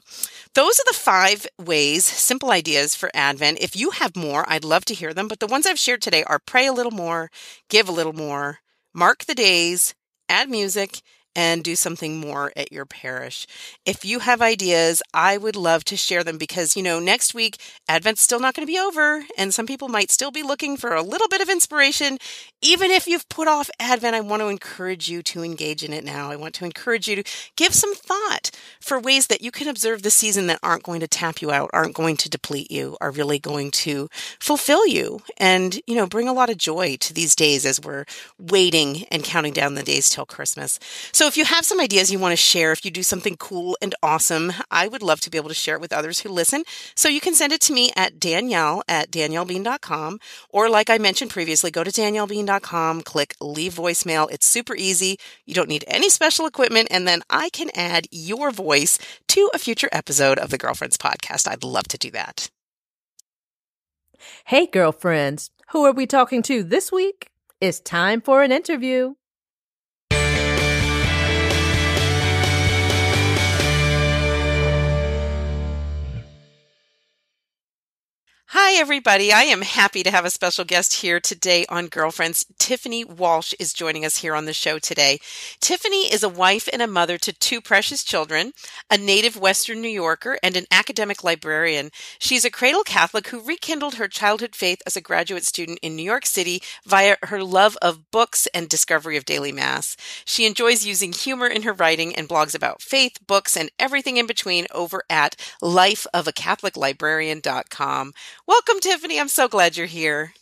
[0.53, 3.59] those are the five ways, simple ideas for Advent.
[3.61, 5.27] If you have more, I'd love to hear them.
[5.27, 7.29] But the ones I've shared today are pray a little more,
[7.69, 8.59] give a little more,
[8.93, 9.93] mark the days,
[10.29, 11.01] add music,
[11.35, 13.45] and do something more at your parish.
[13.85, 17.57] If you have ideas, I would love to share them because, you know, next week,
[17.89, 20.93] Advent's still not going to be over, and some people might still be looking for
[20.93, 22.17] a little bit of inspiration.
[22.61, 26.03] Even if you've put off Advent, I want to encourage you to engage in it
[26.03, 26.31] now.
[26.31, 27.23] I want to encourage you to
[27.55, 31.07] give some thought for ways that you can observe the season that aren't going to
[31.07, 35.81] tap you out, aren't going to deplete you, are really going to fulfill you and,
[35.85, 38.05] you know, bring a lot of joy to these days as we're
[38.39, 40.79] waiting and counting down the days till Christmas.
[41.11, 43.35] So so if you have some ideas you want to share, if you do something
[43.37, 46.29] cool and awesome, I would love to be able to share it with others who
[46.29, 46.63] listen.
[46.93, 50.19] So you can send it to me at Danielle at DanielleBean.com.
[50.51, 54.29] Or like I mentioned previously, go to DanielleBean.com, click leave voicemail.
[54.29, 55.17] It's super easy.
[55.47, 56.89] You don't need any special equipment.
[56.91, 61.47] And then I can add your voice to a future episode of the Girlfriends podcast.
[61.47, 62.51] I'd love to do that.
[64.45, 65.49] Hey, girlfriends.
[65.71, 67.31] Who are we talking to this week?
[67.59, 69.15] It's time for an interview.
[78.49, 79.33] Hi, everybody.
[79.33, 82.45] I am happy to have a special guest here today on Girlfriends.
[82.59, 85.17] Tiffany Walsh is joining us here on the show today.
[85.59, 88.53] Tiffany is a wife and a mother to two precious children,
[88.91, 91.89] a native Western New Yorker, and an academic librarian.
[92.19, 96.03] She's a cradle Catholic who rekindled her childhood faith as a graduate student in New
[96.03, 99.97] York City via her love of books and discovery of daily Mass.
[100.23, 104.27] She enjoys using humor in her writing and blogs about faith, books, and everything in
[104.27, 108.13] between over at lifeofacatholiclibrarian.com.
[108.47, 109.19] Welcome, Tiffany.
[109.19, 110.33] I'm so glad you're here.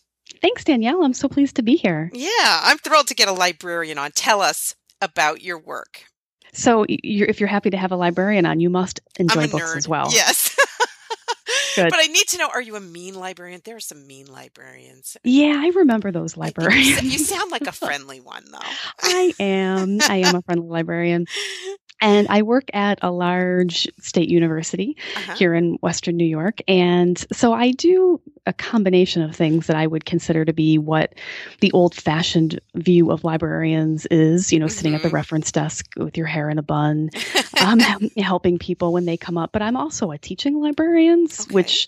[0.42, 1.04] Thanks, Danielle.
[1.04, 2.10] I'm so pleased to be here.
[2.13, 4.12] Yeah, I'm thrilled to get a librarian on.
[4.12, 6.06] Tell us about your work.
[6.54, 9.78] So, you're, if you're happy to have a librarian on, you must enjoy books nerd.
[9.78, 10.10] as well.
[10.12, 10.56] Yes.
[11.76, 11.89] Good.
[11.89, 13.62] But I need to know: Are you a mean librarian?
[13.66, 15.18] There are some mean librarians.
[15.24, 17.02] Yeah, I remember those librarians.
[17.02, 18.60] You sound like a friendly one, though.
[19.02, 19.98] I am.
[20.02, 21.26] I am a friendly librarian.
[22.04, 25.36] And I work at a large state university Uh-huh.
[25.36, 26.60] here in Western New York.
[26.68, 31.13] And so I do a combination of things that I would consider to be what
[31.62, 35.13] the old fashioned view of librarians is, you know, sitting at the Mhm.
[35.13, 37.10] reference desk with your hair in a bun,
[37.60, 37.80] um,
[38.18, 39.52] helping people when they come up.
[39.54, 41.54] But I'm also a teaching librarian, Okay.
[41.54, 41.88] which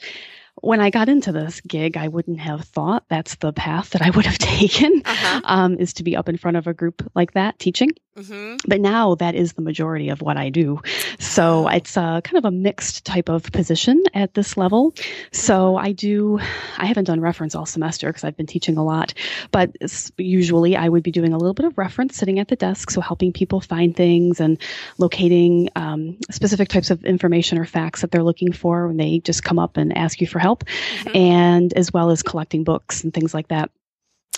[0.62, 4.10] when I got into this gig, I wouldn't have thought that's the path that I
[4.12, 5.42] would have taken, Uh-huh.
[5.44, 7.92] um, is to be up in front of a group like that teaching.
[8.18, 10.82] Hmm But now that is the majority of what I do.
[11.20, 14.94] So it's a kind of a mixed type of position at this level.
[15.32, 16.40] So I do,
[16.78, 19.14] I haven't done reference all semester because I've been teaching a lot,
[19.52, 19.72] but
[20.18, 22.90] usually I would be doing a little bit of reference sitting at the desk.
[22.90, 24.62] So helping people find things and
[24.98, 29.44] locating um, specific types of information or facts that they're looking for when they just
[29.44, 30.64] come up and ask you for help,
[31.04, 31.16] Mhm.
[31.16, 33.72] and as well as collecting books and things like that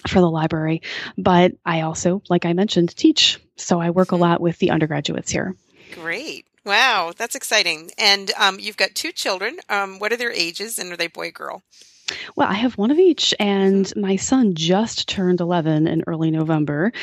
[0.08, 0.82] for the library.
[1.18, 3.40] But I also, like I mentioned, teach.
[3.56, 4.20] So I work a Mhm.
[4.20, 5.56] lot with the undergraduates here.
[5.94, 6.46] Great.
[6.66, 7.92] Wow, that's exciting.
[7.98, 9.58] And um, you've got two children.
[9.70, 11.64] Um, what are their ages, and are they boy girl?
[12.38, 16.94] Well, I have one of each, and my son just turned 11 in early November,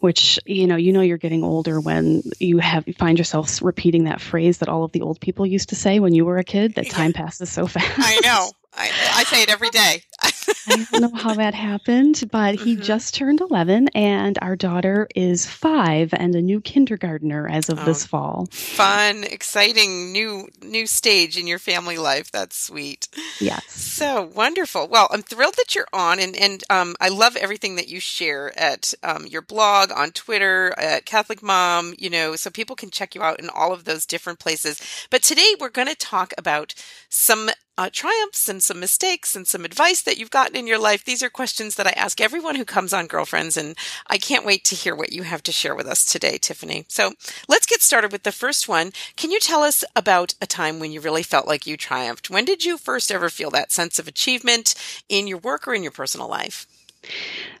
[0.00, 4.04] which, you know, you know you're getting older when you have you find yourself repeating
[4.04, 6.44] that phrase that all of the old people used to say when you were a
[6.44, 7.92] kid that time passes so fast.
[7.98, 8.50] I know.
[8.76, 10.02] I, I say it every day.
[10.66, 12.82] I don't know how that happened, but he Mhm.
[12.82, 17.84] just turned 11, and our daughter is five and a new kindergartner as of Oh.
[17.84, 18.48] this fall.
[18.50, 22.30] Fun, exciting new new stage in your family life.
[22.32, 23.08] That's sweet.
[23.40, 23.64] Yes.
[23.68, 24.88] So wonderful.
[24.88, 28.58] Well, I'm thrilled that you're on, and and um, I love everything that you share
[28.58, 31.94] at um, your blog, on Twitter, at Catholic Mom.
[31.98, 34.80] You know, so people can check you out in all of those different places.
[35.10, 36.74] But today we're going to talk about
[37.08, 41.04] some uh, triumphs and some mistakes and some advice that you've gotten in your life.
[41.04, 44.64] These are questions that I ask everyone who comes on Girlfriends, and I can't wait
[44.64, 46.84] to hear what you have to share with us today, Tiffany.
[46.88, 47.12] So
[47.48, 48.92] let's get started with the first one.
[49.16, 52.30] Can you tell us about a time when you really felt like you triumphed?
[52.30, 54.74] When did you first ever feel that sense of achievement
[55.08, 56.66] in your work or in your personal life?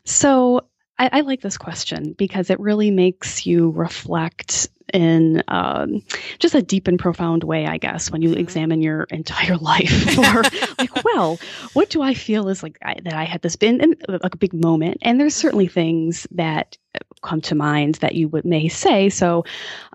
[0.04, 0.66] So
[0.98, 6.02] I, I like this question because it really makes you reflect in um,
[6.38, 8.38] just a deep and profound way, I guess, when you Mhm.
[8.38, 9.90] examine your entire life.
[10.14, 10.42] For
[10.78, 11.40] like, well,
[11.72, 14.38] what do I feel is like I, that I had this been in, like a
[14.38, 16.76] big moment, and there's certainly things that
[17.22, 19.08] come to mind that you would may say.
[19.08, 19.44] So,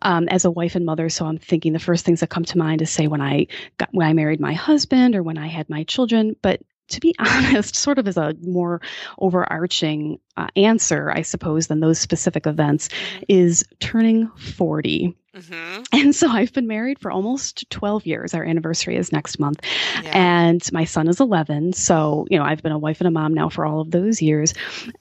[0.02, 2.58] um, as a wife and mother, so I'm thinking the first things that come to
[2.58, 5.70] mind is say when I got when I married my husband or when I had
[5.70, 8.82] my children, but to be honest, sort of as a more
[9.20, 12.90] overarching uh, answer, I suppose, than those specific events,
[13.28, 15.16] is turning 40.
[15.36, 15.84] Mm-hmm.
[15.94, 18.34] And so I've been married for almost 12 years.
[18.34, 19.62] Our anniversary is next month.
[20.04, 20.12] Yeah.
[20.14, 21.74] And my son is 11.
[21.74, 24.22] So, you know, I've been a wife and a mom now for all of those
[24.22, 24.54] years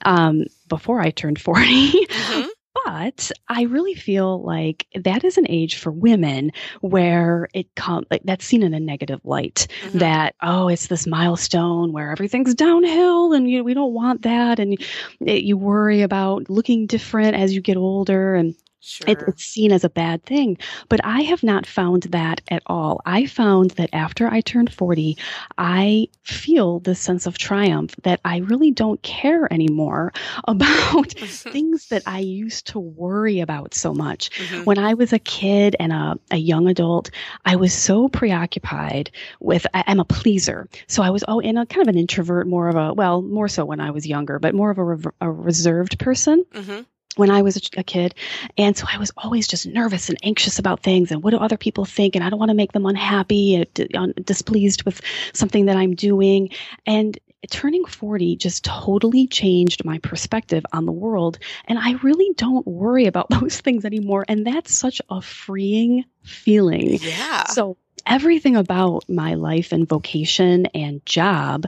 [0.05, 2.05] um, before I turned 40.
[2.05, 2.47] Mhm.
[2.89, 8.21] But I really feel like that is an age for women where it comes like
[8.23, 9.67] that's seen in a negative light.
[9.83, 9.99] Mhm.
[9.99, 14.57] That oh, it's this milestone where everything's downhill, and you know, we don't want that,
[14.59, 14.75] and
[15.21, 19.09] it, you worry about looking different as you get older, and Sure.
[19.09, 20.57] it, it's seen as a bad thing.
[20.87, 23.01] But I have not found that at all.
[23.05, 25.17] I found that after I turned 40,
[25.57, 30.13] I feel this sense of triumph that I really don't care anymore
[30.47, 34.29] about things that I used to worry about so much.
[34.31, 34.65] Mhm.
[34.65, 37.09] When I was a kid and a, a young adult,
[37.45, 40.67] I was so preoccupied with, I, I'm a pleaser.
[40.87, 43.47] So I was, oh, and a kind of an introvert, more of a, well, more
[43.47, 46.85] so when I was younger, but more of a, rev- a reserved person Mhm.
[47.15, 48.15] When I was a, kid.
[48.57, 51.57] And so I was always just nervous and anxious about things and what do other
[51.57, 52.15] people think?
[52.15, 55.01] And I don't want to make them unhappy, uh, and displeased with
[55.33, 56.49] something that I'm doing.
[56.85, 57.17] And
[57.49, 61.39] turning 40 just totally changed my perspective on the world.
[61.65, 64.25] And I really don't worry about those things anymore.
[64.27, 66.99] And that's such a freeing feeling.
[67.01, 67.45] Yeah.
[67.45, 71.65] So everything about my life and vocation and job,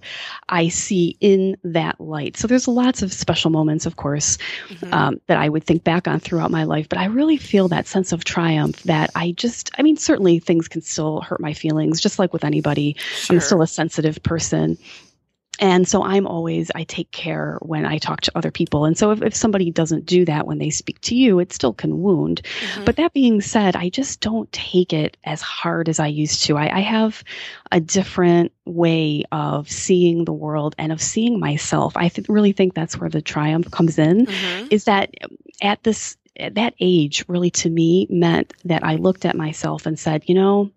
[0.49, 2.37] I see in that light.
[2.37, 4.37] So there's lots of special moments, of course,
[4.69, 4.93] Mhm.
[4.93, 7.87] um, that I would think back on throughout my life, but I really feel that
[7.87, 12.01] sense of triumph that I just, I mean, certainly things can still hurt my feelings,
[12.01, 12.95] just like with anybody.
[13.29, 14.77] I'm still a sensitive person.
[15.59, 18.85] And so I'm always, I take care when I talk to other people.
[18.85, 21.73] And so if, if somebody doesn't do that when they speak to you, it still
[21.73, 22.41] can wound.
[22.73, 22.85] Mhm.
[22.85, 26.57] But that being said, I just don't take it as hard as I used to.
[26.57, 27.23] I, I have
[27.71, 31.95] a different way of seeing the world and of seeing myself.
[31.95, 34.67] I th- really think that's where the triumph comes in Mhm.
[34.71, 35.13] is that
[35.61, 39.99] at this at that age really to me meant that I looked at myself and
[39.99, 40.71] said, you know,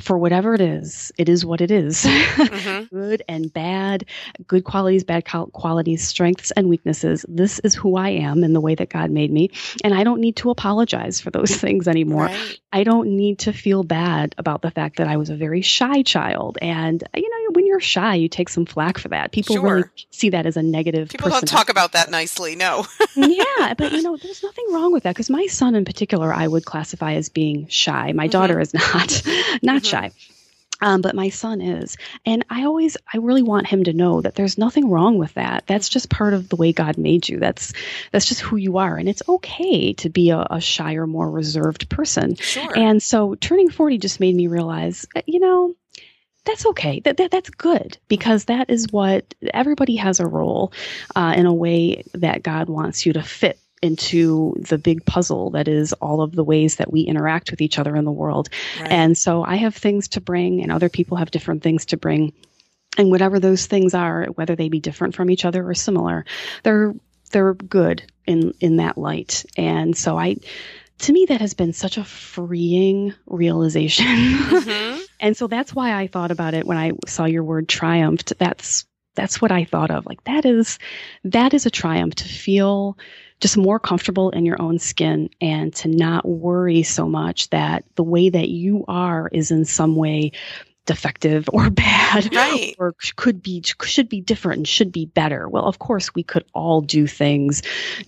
[0.00, 2.04] for whatever it is, it is what it is.
[2.04, 2.90] Mhm.
[2.90, 4.04] good and bad,
[4.46, 7.24] good qualities, bad qualities, strengths and weaknesses.
[7.28, 9.50] This is who I am in the way that God made me.
[9.84, 12.24] And I don't need to apologize for those things anymore.
[12.24, 12.60] Right.
[12.72, 16.02] I don't need to feel bad about the fact that I was a very shy
[16.02, 16.58] child.
[16.60, 19.32] And, you know, when you're shy, you take some flack for that.
[19.32, 22.56] People really see that as a negative People don't talk about that nicely.
[22.56, 22.86] No.
[23.16, 26.46] yeah, but you know, there's nothing wrong with that because my son in particular, I
[26.46, 28.12] would classify as being shy.
[28.12, 28.30] My Mhm.
[28.30, 29.22] daughter is not,
[29.62, 29.86] not Mhm.
[29.86, 30.12] shy.
[30.82, 31.96] Um, but my son is.
[32.26, 35.64] And I always, I really want him to know that there's nothing wrong with that.
[35.66, 37.38] That's just part of the way God made you.
[37.38, 37.72] That's,
[38.12, 38.98] that's just who you are.
[38.98, 42.36] And it's okay to be a, a shy or more reserved person.
[42.36, 42.76] Sure.
[42.76, 45.74] And so turning 40 just made me realize, uh, you know,
[46.46, 47.00] that's okay.
[47.00, 50.72] That, that that's good because that is what everybody has a role
[51.14, 55.68] uh, in a way that God wants you to fit into the big puzzle that
[55.68, 58.48] is all of the ways that we interact with each other in the world.
[58.80, 58.90] Right.
[58.90, 62.32] And so I have things to bring, and other people have different things to bring.
[62.98, 66.24] And whatever those things are, whether they be different from each other or similar,
[66.62, 66.94] they're
[67.30, 69.44] they're good in in that light.
[69.56, 70.36] And so I
[70.98, 74.06] to me that has been such a freeing realization.
[74.06, 75.00] Mhm.
[75.20, 78.38] and so that's why I thought about it when I saw your word triumphed.
[78.38, 80.06] That's that's what I thought of.
[80.06, 80.78] Like that is
[81.24, 82.98] that is a triumph to feel
[83.40, 88.02] just more comfortable in your own skin and to not worry so much that the
[88.02, 90.32] way that you are is in some way
[90.86, 92.74] defective or bad Right.
[92.78, 96.44] or could be should be different and should be better well of course we could
[96.54, 97.62] all do things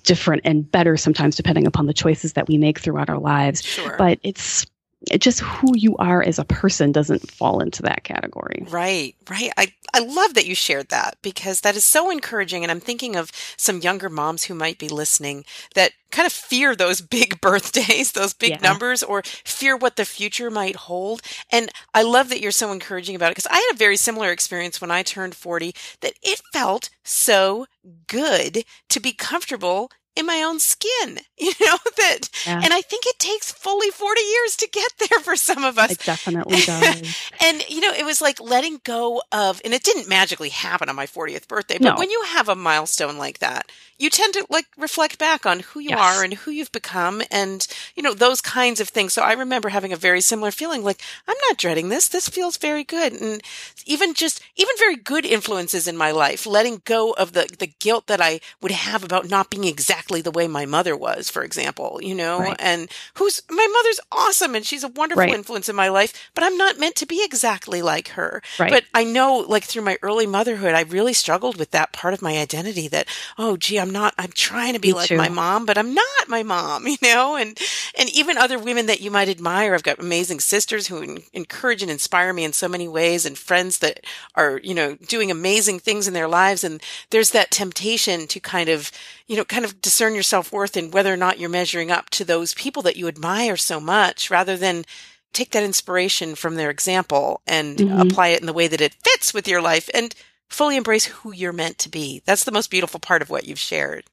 [0.04, 3.96] different and better sometimes depending upon the choices that we make throughout our lives Sure.
[3.98, 4.70] but it's it
[5.18, 9.52] just who you are as a person doesn't fall into that category Right, right.
[9.56, 12.62] I, I love that you shared that because that is so encouraging.
[12.64, 16.74] And I'm thinking of some younger moms who might be listening that kind of fear
[16.74, 18.58] those big birthdays, those big Yeah.
[18.61, 21.22] numbers, or fear what the future might hold.
[21.52, 24.32] And I love that you're so encouraging about it because I had a very similar
[24.32, 27.66] experience when I turned 40 that it felt so
[28.08, 32.61] good to be comfortable in my own skin, you know, that, Yeah.
[32.64, 35.92] and I think it takes fully 40 years to get there for some of us.
[35.92, 37.02] it definitely does
[37.40, 40.96] And you know, it was like letting go of, and it didn't magically happen on
[40.96, 41.98] my 40th birthday, but No.
[41.98, 45.81] when you have a milestone like that, you tend to like reflect back on who
[45.81, 45.98] you Yes.
[45.98, 49.12] are and who you've become and, you know, those kinds of things.
[49.12, 52.09] So I remember having a very similar feeling like, I'm not dreading this.
[52.09, 53.12] This feels very good.
[53.12, 53.42] And
[53.87, 58.07] even just, even very good influences in my life, letting go of the, the guilt
[58.07, 62.00] that I would have about not being exactly the way my mother was, for example,
[62.02, 62.56] you know, Right.
[62.58, 65.34] and who's, my mother's awesome and she's a wonderful Right.
[65.34, 68.42] influence in my life, but I'm not meant to be exactly like her.
[68.58, 68.70] Right.
[68.70, 72.22] But I know, like through my early motherhood, I really struggled with that part of
[72.22, 73.06] my identity that,
[73.38, 75.16] oh, gee, I'm not, I'm trying to be Me like too.
[75.16, 77.36] my mom, but I'm not my mom, you know?
[77.36, 77.58] And,
[77.98, 79.74] and even other women that you might admire.
[79.74, 83.78] I've got amazing sisters who encourage and inspire me in so many ways and friends
[83.78, 84.00] that
[84.34, 86.64] are, you know, doing amazing things in their lives.
[86.64, 88.90] And there's that temptation to kind of,
[89.26, 92.08] you know, kind of discern your self worth and whether or not you're measuring up
[92.08, 94.84] to those people that you admire so much rather than
[95.32, 98.08] take that inspiration from their example and Mhm.
[98.08, 100.14] apply it in the way that it fits with your life and
[100.48, 102.22] fully embrace who you're meant to be.
[102.24, 104.04] That's the most beautiful part of what you've shared.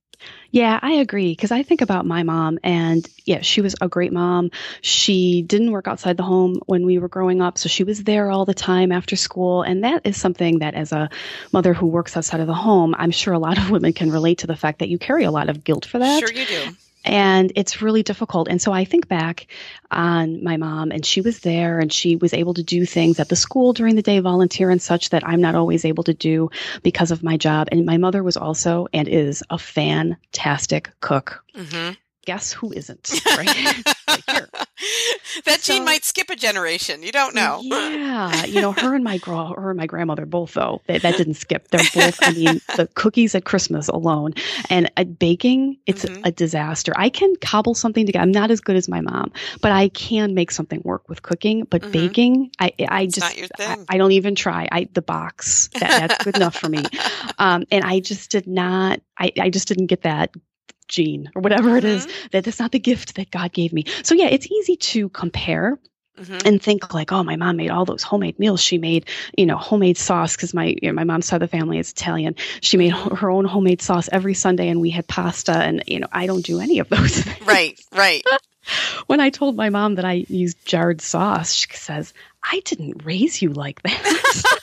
[0.51, 4.13] Yeah, I agree because I think about my mom and yeah, she was a great
[4.13, 4.51] mom.
[4.81, 8.31] She didn't work outside the home when we were growing up, so she was there
[8.31, 11.09] all the time after school and that is something that as a
[11.51, 14.39] mother who works outside of the home, I'm sure a lot of women can relate
[14.39, 16.75] to the fact that you carry a lot of guilt for that Sure you do.
[17.05, 18.47] And it's really difficult.
[18.49, 19.47] And so I think back
[19.91, 23.29] on my mom, and she was there, and she was able to do things at
[23.29, 26.49] the school during the day, volunteer and such that I'm not always able to do
[26.83, 27.69] because of my job.
[27.71, 31.43] And my mother was also and is a fantastic cook.
[31.55, 31.91] hmm
[32.25, 33.11] Guess who isn't?
[33.37, 34.49] Right, right here.
[35.45, 37.03] that gene might skip a generation.
[37.03, 37.61] You don't know.
[37.63, 41.15] Yeah, you know, her and my gra- her and my grandmother both though that, that
[41.15, 41.69] didn't skip.
[41.69, 42.19] They're both.
[42.25, 44.33] I mean, the cookies at Christmas alone,
[44.69, 46.21] and uh, baking, it's Mhm.
[46.25, 46.93] a disaster.
[46.95, 48.23] I can cobble something together.
[48.23, 51.65] I'm not as good as my mom, but I can make something work with cooking.
[51.69, 51.91] But Mhm.
[51.91, 53.85] baking, I I It's just not your I.
[53.89, 54.67] I don't even try.
[54.71, 56.83] I the box that, that's good enough for me.
[57.37, 59.01] Um, and I just did not.
[59.19, 60.33] I I just didn't get that
[60.87, 63.85] gene or whatever it is that that's not the gift that God gave me.
[64.03, 65.79] So yeah, it's easy to compare
[66.19, 66.45] Mhm.
[66.47, 68.61] and think like, oh, my mom made all those homemade meals.
[68.61, 69.05] She made,
[69.37, 71.91] you know, homemade sauce because my you know, my mom's side of the family is
[71.91, 72.35] Italian.
[72.61, 73.09] She made Mm-hmm.
[73.09, 75.51] her her own homemade sauce every Sunday, and we had pasta.
[75.51, 77.19] And you know, I don't do any of those.
[77.21, 77.45] things.
[77.47, 78.23] Right, right.
[79.07, 83.41] When I told my mom that I used jarred sauce, she says, "I didn't raise
[83.41, 84.61] you like that."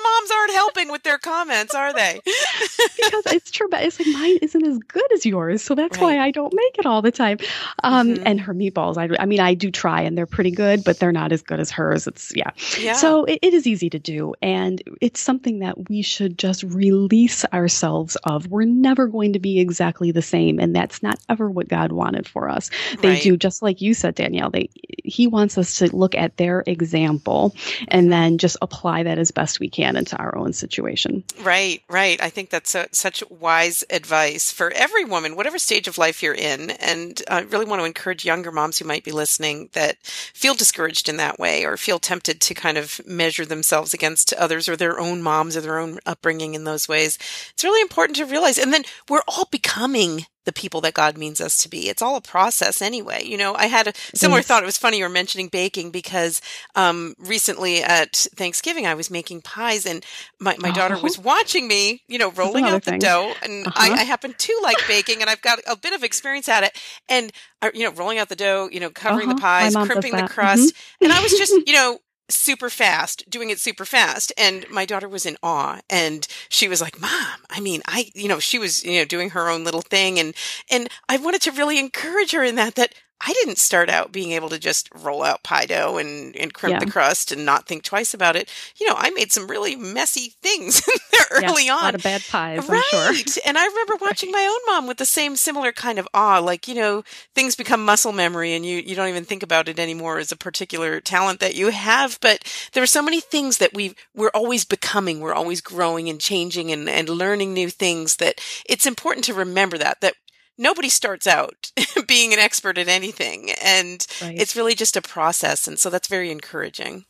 [0.00, 2.20] The moms aren't helping with their comments, are they?
[2.24, 6.16] because it's true, but it's like mine isn't as good as yours, so that's right.
[6.16, 7.38] why I don't make it all the time.
[7.82, 8.22] Um, mm-hmm.
[8.24, 11.12] And her meatballs, I, I mean, I do try, and they're pretty good, but they're
[11.12, 12.06] not as good as hers.
[12.06, 12.50] It's yeah.
[12.78, 12.94] yeah.
[12.94, 17.44] So it, it is easy to do, and it's something that we should just release
[17.52, 18.46] ourselves of.
[18.46, 22.26] We're never going to be exactly the same, and that's not ever what God wanted
[22.26, 22.70] for us.
[23.00, 23.22] They right.
[23.22, 24.50] do just like you said, Danielle.
[24.50, 24.70] They
[25.04, 27.54] He wants us to look at their example
[27.88, 31.24] and then just apply that as best we can into our own situation.
[31.42, 32.20] Right, right.
[32.22, 36.34] I think that's a, such wise advice for every woman, whatever stage of life you're
[36.34, 36.70] in.
[36.70, 41.08] And I really want to encourage younger moms who might be listening that feel discouraged
[41.08, 44.98] in that way or feel tempted to kind of measure themselves against others or their
[44.98, 47.18] own moms or their own upbringing in those ways.
[47.52, 48.58] It's really important to realize.
[48.58, 51.88] And then we're all becoming the people that God means us to be.
[51.88, 53.22] It's all a process anyway.
[53.24, 54.62] You know, I had a similar thought.
[54.62, 56.40] It was funny you were mentioning baking because
[56.74, 60.04] um, recently at Thanksgiving I was making pies and
[60.40, 61.22] my, my daughter was oh.
[61.22, 63.00] watching me, you know, rolling out the thing.
[63.00, 63.32] dough.
[63.42, 63.92] And uh-huh.
[63.92, 66.76] I, I, happen to like baking and I've got a bit of experience at it.
[67.08, 69.34] And, uh, you know, rolling out the dough, you know, covering uh-huh.
[69.34, 70.74] the pies, crimping the crust.
[70.74, 71.04] Mm-hmm.
[71.04, 71.98] And I was just, you know,
[72.32, 74.32] super fast, doing it super fast.
[74.36, 78.28] And my daughter was in awe and she was like, Mom, I mean, I, you
[78.28, 80.18] know, she was, you know, doing her own little thing.
[80.18, 80.34] And,
[80.70, 84.32] and I wanted to really encourage her in that, that I didn't start out being
[84.32, 86.78] able to just roll out pie dough and, and crimp yeah.
[86.78, 88.50] the crust and not think twice about it.
[88.78, 90.80] You know, I made some really messy things
[91.30, 91.80] early yeah, on.
[91.80, 92.82] A lot of bad pies, right.
[92.90, 93.42] Sure.
[93.44, 96.38] And I remember watching my own mom with the same similar kind of awe.
[96.38, 97.04] Like, you know,
[97.34, 100.36] things become muscle memory and you, you don't even think about it anymore as a
[100.36, 102.18] particular talent that you have.
[102.22, 102.42] But
[102.72, 105.20] there are so many things that we we're always becoming.
[105.20, 109.76] We're always growing and changing and, and learning new things that it's important to remember
[109.76, 110.14] that, that
[110.60, 111.72] nobody starts out
[112.06, 114.38] being an expert at anything and right.
[114.38, 117.04] it's really just a process and so that's very encouraging.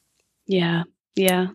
[0.46, 0.84] Yeah.
[1.16, 1.48] Yeah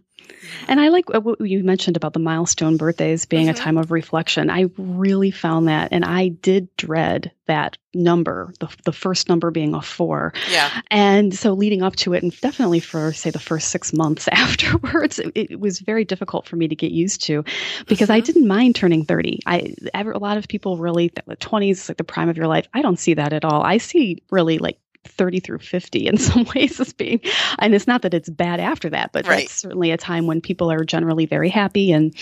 [0.68, 3.56] and I like what you mentioned about the milestone birthdays being mm-hmm.
[3.56, 4.50] a time of reflection.
[4.50, 9.74] I really found that, and I did dread that number, the, the first number being
[9.74, 10.34] a four.
[10.50, 10.70] Yeah.
[10.90, 15.20] And so leading up to it, and definitely for, say, the first six months afterwards,
[15.20, 17.44] it, it was very difficult for me to get used to
[17.88, 18.18] because mm-hmm.
[18.18, 19.42] I didn't mind turning 30.
[19.46, 22.68] I, a lot of people really, the 20s, is like the prime of your life.
[22.74, 23.62] I don't see that at all.
[23.62, 27.22] I see really like 30 through 50 in some ways as being
[27.60, 29.42] and it's not that it's bad after that but right.
[29.42, 32.16] that's certainly a time when people are generally very happy and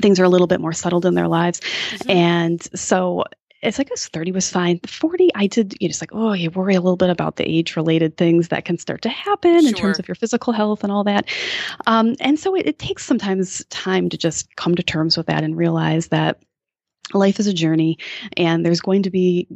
[0.00, 2.10] things are a little bit more settled in their lives mm-hmm.
[2.10, 3.24] and so
[3.60, 6.50] it's like guess 30 was fine 40 i did you know just like oh you
[6.50, 9.68] worry a little bit about the age related things that can start to happen sure.
[9.68, 11.28] in terms of your physical health and all that
[11.86, 15.42] um, and so it, it takes sometimes time to just come to terms with that
[15.42, 16.40] and realize that
[17.14, 17.98] life is a journey
[18.36, 19.48] and there's going to be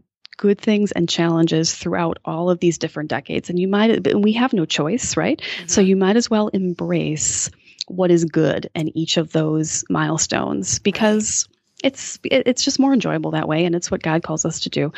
[0.43, 3.49] good things and challenges throughout all of these different decades.
[3.49, 5.41] And you might, we have no choice, right?
[5.41, 5.69] Mm-hmm.
[5.69, 7.49] So you might as well embrace
[7.87, 11.49] what is good in each of those milestones because
[11.85, 14.93] it's it's just more enjoyable that way and it's what god calls us to do.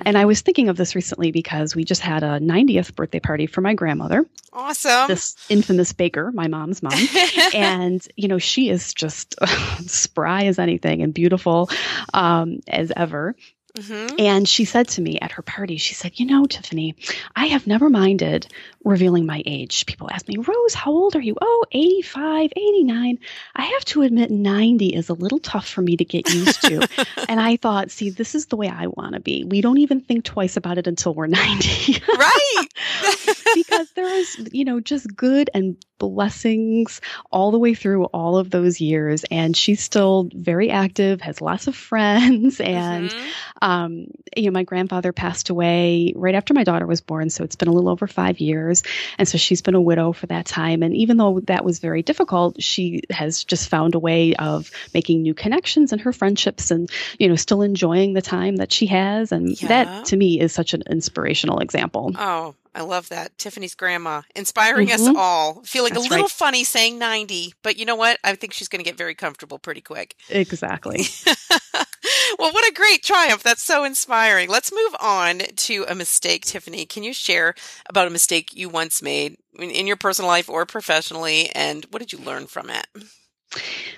[0.00, 3.46] And i was thinking of this recently because we just had a 90th birthday party
[3.46, 4.24] for my grandmother.
[4.52, 5.06] Awesome.
[5.08, 6.98] This infamous baker my mom's mom.
[7.54, 9.34] And you know she is just
[9.86, 11.68] spry as anything and beautiful
[12.14, 13.34] um, as ever
[13.76, 14.16] Mm-hmm.
[14.18, 16.96] And she said to me at her party, she said, You know, Tiffany,
[17.36, 18.46] I have never minded
[18.84, 19.86] revealing my age.
[19.86, 21.36] People ask me, Rose, how old are you?
[21.40, 23.18] Oh, 85, 89.
[23.54, 26.88] I have to admit, 90 is a little tough for me to get used to.
[27.28, 29.44] and I thought, see, this is the way I want to be.
[29.44, 32.02] We don't even think twice about it until we're 90.
[32.08, 32.66] right.
[33.54, 37.00] because there is, you know, just good and blessings
[37.30, 39.24] all the way through all of those years.
[39.30, 42.60] And she's still very active, has lots of friends.
[42.60, 43.28] And, mm-hmm.
[43.62, 44.06] Um,
[44.36, 47.30] you know, my grandfather passed away right after my daughter was born.
[47.30, 48.82] So it's been a little over five years.
[49.18, 50.82] And so she's been a widow for that time.
[50.82, 55.22] And even though that was very difficult, she has just found a way of making
[55.22, 59.32] new connections and her friendships and, you know, still enjoying the time that she has.
[59.32, 59.68] And yeah.
[59.68, 62.12] that to me is such an inspirational example.
[62.16, 63.36] Oh, I love that.
[63.36, 65.08] Tiffany's grandma, inspiring mm-hmm.
[65.08, 65.62] us all.
[65.64, 66.30] Feeling That's a little right.
[66.30, 68.18] funny saying 90, but you know what?
[68.22, 70.14] I think she's going to get very comfortable pretty quick.
[70.28, 71.04] Exactly.
[72.38, 73.42] well, what a great triumph.
[73.42, 74.48] That's so inspiring.
[74.48, 76.86] Let's move on to a mistake, Tiffany.
[76.86, 77.54] Can you share
[77.88, 82.12] about a mistake you once made in your personal life or professionally, and what did
[82.12, 82.86] you learn from it?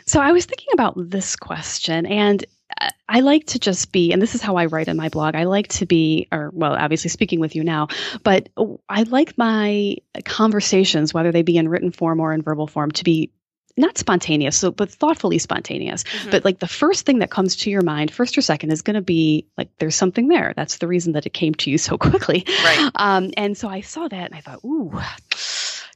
[0.07, 2.45] So I was thinking about this question, and
[2.81, 5.35] uh, I like to just be, and this is how I write in my blog.
[5.35, 7.89] I like to be, or well, obviously speaking with you now,
[8.25, 12.67] but oh, I like my conversations, whether they be in written form or in verbal
[12.67, 13.31] form, to be
[13.77, 16.05] not spontaneous, so but thoughtfully spontaneous.
[16.05, 16.31] Mm-hmm.
[16.31, 18.95] But like the first thing that comes to your mind, first or second, is going
[18.95, 20.53] to be like there's something there.
[20.57, 22.45] That's the reason that it came to you so quickly.
[22.47, 22.91] Right.
[22.95, 24.93] Um, and so I saw that and I thought, ooh,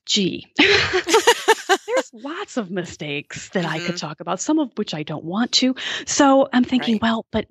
[0.06, 0.46] gee.
[0.56, 3.86] there's lots of mistakes that I Mhm.
[3.86, 5.74] could talk about, some of which I don't want to.
[6.06, 7.02] So I'm thinking, Right.
[7.02, 7.46] well, but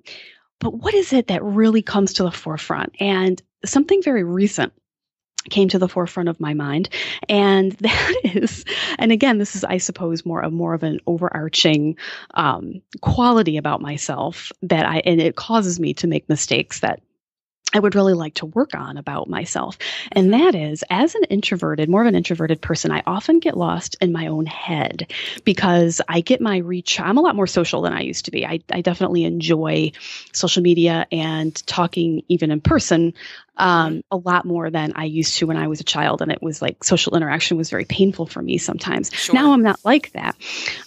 [0.58, 2.94] but what is it that really comes to the forefront?
[3.00, 4.72] And something very recent
[5.50, 6.88] came to the forefront of my mind.
[7.28, 8.64] And that is
[8.98, 11.96] and again this is i suppose more of more of an overarching
[12.34, 17.00] um, quality about myself that i and it causes me to make mistakes that
[17.74, 19.76] I would really like to work on about myself.
[20.12, 23.96] And that is, as an introverted, more of an introverted person, I often get lost
[24.00, 25.12] in my own head
[25.44, 27.00] because I get my reach.
[27.00, 28.46] I'm a lot more social than I used to be.
[28.46, 29.92] I, I definitely enjoy
[30.32, 33.14] social media and talking even in person
[33.58, 36.20] um, a lot more than I used to when I was a child.
[36.20, 39.10] And it was like social interaction was very painful for me sometimes.
[39.12, 39.34] Sure.
[39.34, 40.36] Now I'm not like that.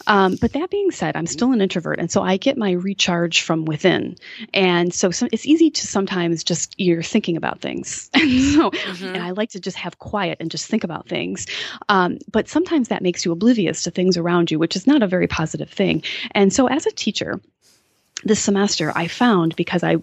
[0.06, 2.00] Um, but that being said, I'm still an introvert.
[2.00, 4.16] And so I get my recharge from within.
[4.54, 8.10] And so, so it's easy to sometimes just, you're thinking about things.
[8.14, 9.14] and so, Mhm.
[9.16, 11.46] and I like to just have quiet and just think about things.
[11.90, 15.08] Um, but sometimes that makes you oblivious to things around you, which is not a
[15.08, 16.04] very positive thing.
[16.32, 17.40] And so, as a teacher,
[18.24, 19.98] this semester, I found because I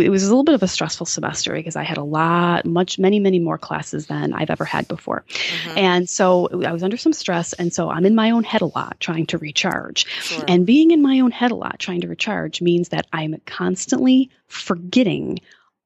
[0.00, 2.98] it was a little bit of a stressful semester because I had a lot, much,
[2.98, 5.24] many, many more classes than I've ever had before.
[5.66, 5.76] Mhm.
[5.76, 7.52] And so I was under some stress.
[7.52, 10.06] And so I'm in my own head a lot trying to recharge.
[10.22, 10.42] Sure.
[10.48, 14.30] And being in my own head a lot trying to recharge means that I'm constantly
[14.48, 15.38] forgetting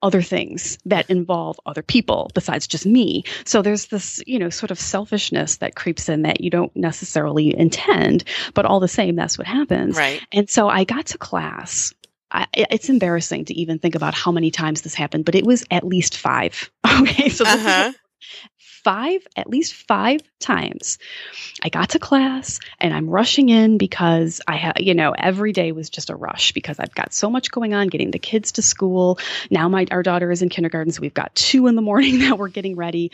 [0.03, 3.25] other things that involve other people besides just me.
[3.45, 7.57] So there's this, you know, sort of selfishness that creeps in that you don't necessarily
[7.57, 8.25] intend,
[8.55, 9.97] but all the same, that's what happens.
[9.97, 10.23] right.
[10.33, 11.93] And so I got to class.
[12.31, 15.65] I, it's embarrassing to even think about how many times this happened, but it was
[15.71, 16.71] at least five.
[17.01, 17.93] Okay, so this Uh-huh.
[18.85, 20.99] Five, at least five times.
[21.63, 25.73] I got to class and I'm rushing in because I have, you know, every day
[25.73, 28.63] was just a rush because I've got so much going on getting the kids to
[28.63, 29.19] school.
[29.51, 32.39] Now my our daughter is in kindergarten, so we've got two in the morning that
[32.39, 33.13] we're getting ready.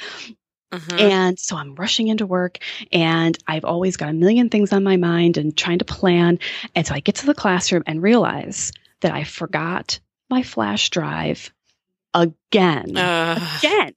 [0.73, 1.01] Mhm.
[1.01, 2.59] And so I'm rushing into work
[2.93, 6.39] and I've always got a million things on my mind and trying to plan.
[6.75, 10.01] And so I get to the classroom and realize that I forgot
[10.31, 11.53] my flash drive
[12.15, 12.97] again.
[12.97, 13.95] Uh, Again.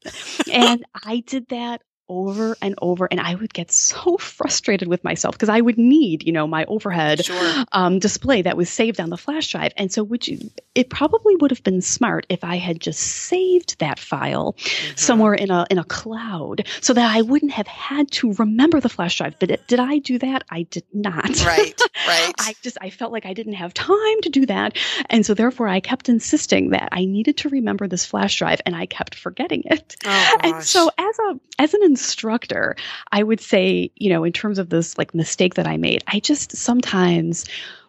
[0.51, 5.36] and I did that over and over and I would get so frustrated with myself
[5.36, 7.66] because I would need, you know, my overhead sure.
[7.72, 9.74] um, display that was saved on the flash drive.
[9.78, 10.39] And so, would you?
[10.76, 14.97] It probably would have been smart if I had just saved that file Mhm.
[14.99, 18.89] somewhere in a in a cloud, so that I wouldn't have had to remember the
[18.89, 19.38] flash drive.
[19.39, 20.43] But did I do that?
[20.49, 21.45] I did not.
[21.45, 21.80] Right.
[22.08, 22.34] Right.
[22.39, 24.78] I just I felt like I didn't have time to do that,
[25.10, 28.76] and so therefore I kept insisting that I needed to remember this flash drive, and
[28.76, 29.95] I kept forgetting it.
[30.05, 32.76] oh, And so as a as an instructor,
[33.12, 36.20] I would say, you know, in terms of this like mistake that I made, I
[36.20, 37.45] just sometimes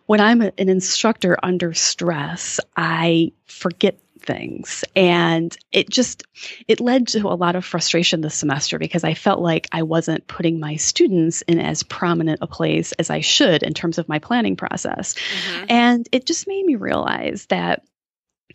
[0.07, 6.25] when I'm an instructor under stress, I forget things and it just
[6.67, 10.27] it led to a lot of frustration this semester because I felt like I wasn't
[10.27, 14.19] putting my students in as prominent a place as I should in terms of my
[14.19, 15.15] planning process.
[15.15, 15.67] Mhm.
[15.69, 17.85] And it just made me realize that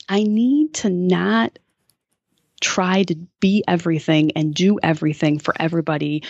[0.10, 1.58] I need to not
[2.64, 6.24] try to be everything and do everything for everybody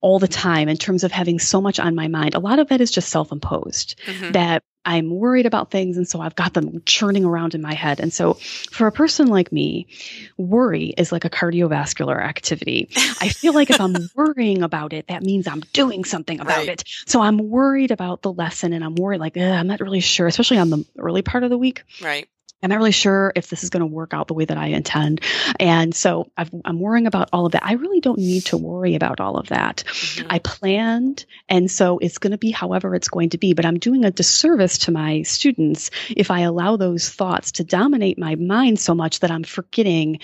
[0.00, 2.34] all the time in terms of having so much on my mind.
[2.34, 4.32] A lot of that is just self imposed Mhm.
[4.34, 5.96] that I'm worried about things.
[5.96, 8.00] And so I've got them churning around in my head.
[8.00, 9.86] And so for a person like me,
[10.36, 12.90] worry is like a cardiovascular activity.
[13.18, 16.68] I feel like if I'm worrying about it, that means I'm doing something about Right.
[16.68, 16.84] it.
[17.06, 20.58] So I'm worried about the lesson and I'm worried, like, I'm not really sure, especially
[20.58, 21.82] on the early part of the week.
[22.02, 22.28] Right.
[22.64, 24.68] I'm not really sure if this is going to work out the way that I
[24.68, 25.20] intend.
[25.60, 27.62] And so I've, I'm worrying about all of that.
[27.64, 29.84] I really don't need to worry about all of that.
[29.86, 30.26] Mhm.
[30.30, 33.52] I planned, and so it's going to be however it's going to be.
[33.52, 38.18] But I'm doing a disservice to my students if I allow those thoughts to dominate
[38.18, 40.20] my mind so much that I'm forgetting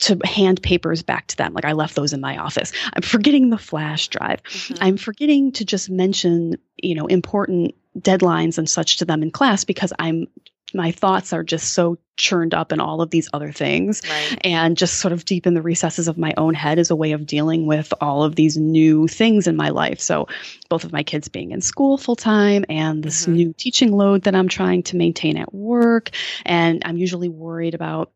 [0.00, 1.52] to hand papers back to them.
[1.52, 2.72] Like I left those in my office.
[2.94, 4.42] I'm forgetting the flash drive.
[4.44, 4.78] Mhm.
[4.80, 9.64] I'm forgetting to just mention, you know, important deadlines and such to them in class
[9.64, 10.26] because I'm
[10.74, 14.38] my thoughts are just so churned up in all of these other things Right.
[14.44, 17.12] and just sort of deep in the recesses of my own head is a way
[17.12, 20.00] of dealing with all of these new things in my life.
[20.00, 20.28] So,
[20.68, 23.32] both of my kids being in school full time and this Mhm.
[23.32, 26.10] new teaching load that I'm trying to maintain at work.
[26.44, 28.10] And I'm usually worried about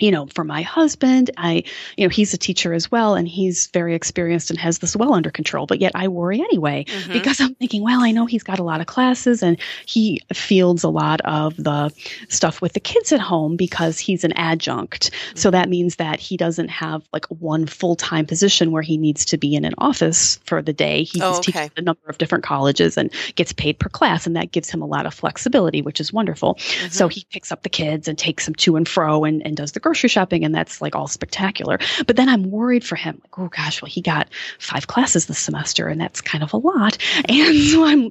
[0.00, 1.64] you know, for my husband, I,
[1.96, 5.12] you know, he's a teacher as well, and he's very experienced and has this well
[5.12, 5.66] under control.
[5.66, 7.12] But yet I worry anyway Mhm.
[7.12, 10.84] because I'm thinking, well, I know he's got a lot of classes and he fields
[10.84, 11.92] a lot of the
[12.28, 15.10] stuff with the kids at home because he's an adjunct.
[15.34, 19.24] So that means that he doesn't have like one full time position where he needs
[19.26, 21.02] to be in an office for the day.
[21.04, 24.36] He Oh, just teaches a number of different colleges and gets paid per class, and
[24.36, 26.56] that gives him a lot of flexibility, which is wonderful.
[26.90, 27.12] So Mhm.
[27.12, 29.80] he picks up the kids and takes them to and fro and, and does the
[29.90, 31.78] grocery shopping and that's like all spectacular.
[32.06, 33.20] But then I'm worried for him.
[33.24, 34.28] Like, oh gosh, well, he got
[34.60, 36.96] five classes this semester and that's kind of a lot.
[37.28, 38.10] And so I'm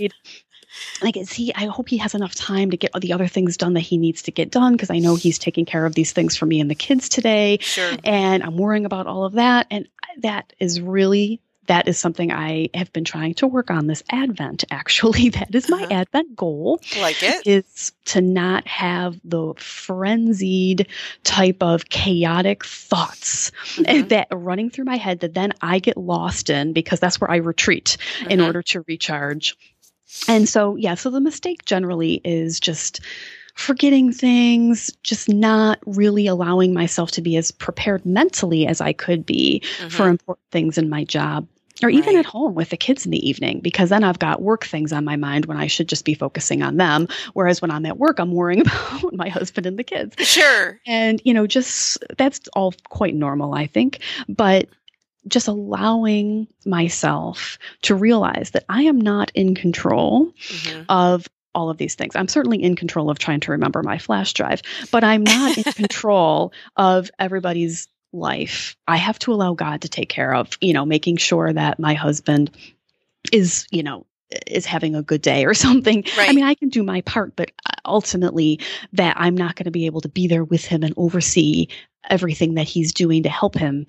[0.00, 0.12] worried
[1.02, 3.74] like is he i hope he has enough time to get the other things done
[3.74, 6.36] that he needs to get done because i know he's taking care of these things
[6.36, 7.92] for me and the kids today Sure.
[8.04, 9.88] and i'm worrying about all of that and
[10.18, 11.40] that is really
[11.70, 15.68] that is something i have been trying to work on this advent actually that is
[15.70, 16.00] my Uh-huh.
[16.00, 17.46] advent goal Like it?
[17.46, 20.88] is to not have the frenzied
[21.22, 24.08] type of chaotic thoughts Mhm.
[24.08, 27.30] that are running through my head that then I get lost in because that's where
[27.30, 27.96] I retreat
[28.28, 28.46] in Mhm.
[28.46, 29.56] order to recharge.
[30.28, 33.00] And so, yeah, so the mistake generally is just
[33.54, 39.24] forgetting things, just not really allowing myself to be as prepared mentally as I could
[39.24, 40.10] be for Mhm.
[40.10, 41.46] important things in my job.
[41.82, 42.20] Or even Right.
[42.20, 45.04] at home with the kids in the evening, because then I've got work things on
[45.04, 47.08] my mind when I should just be focusing on them.
[47.32, 50.14] Whereas when I'm at work, I'm worrying about my husband and the kids.
[50.26, 50.78] Sure.
[50.86, 54.00] And, you know, just that's all quite normal, I think.
[54.28, 54.68] But
[55.28, 60.86] just allowing myself to realize that I am not in control Mhm.
[60.88, 62.14] of all of these things.
[62.16, 64.62] I'm certainly in control of trying to remember my flash drive,
[64.92, 68.76] but I'm not in control of everybody's life.
[68.86, 71.94] I have to allow God to take care of, you know, making sure that my
[71.94, 72.50] husband
[73.32, 74.06] is, you know,
[74.46, 76.04] is having a good day or something.
[76.18, 78.60] I mean, I can do my part, but uh, ultimately
[78.92, 81.68] that I'm not going to be able to be there with him and oversee
[82.08, 83.86] everything that he's doing to help him.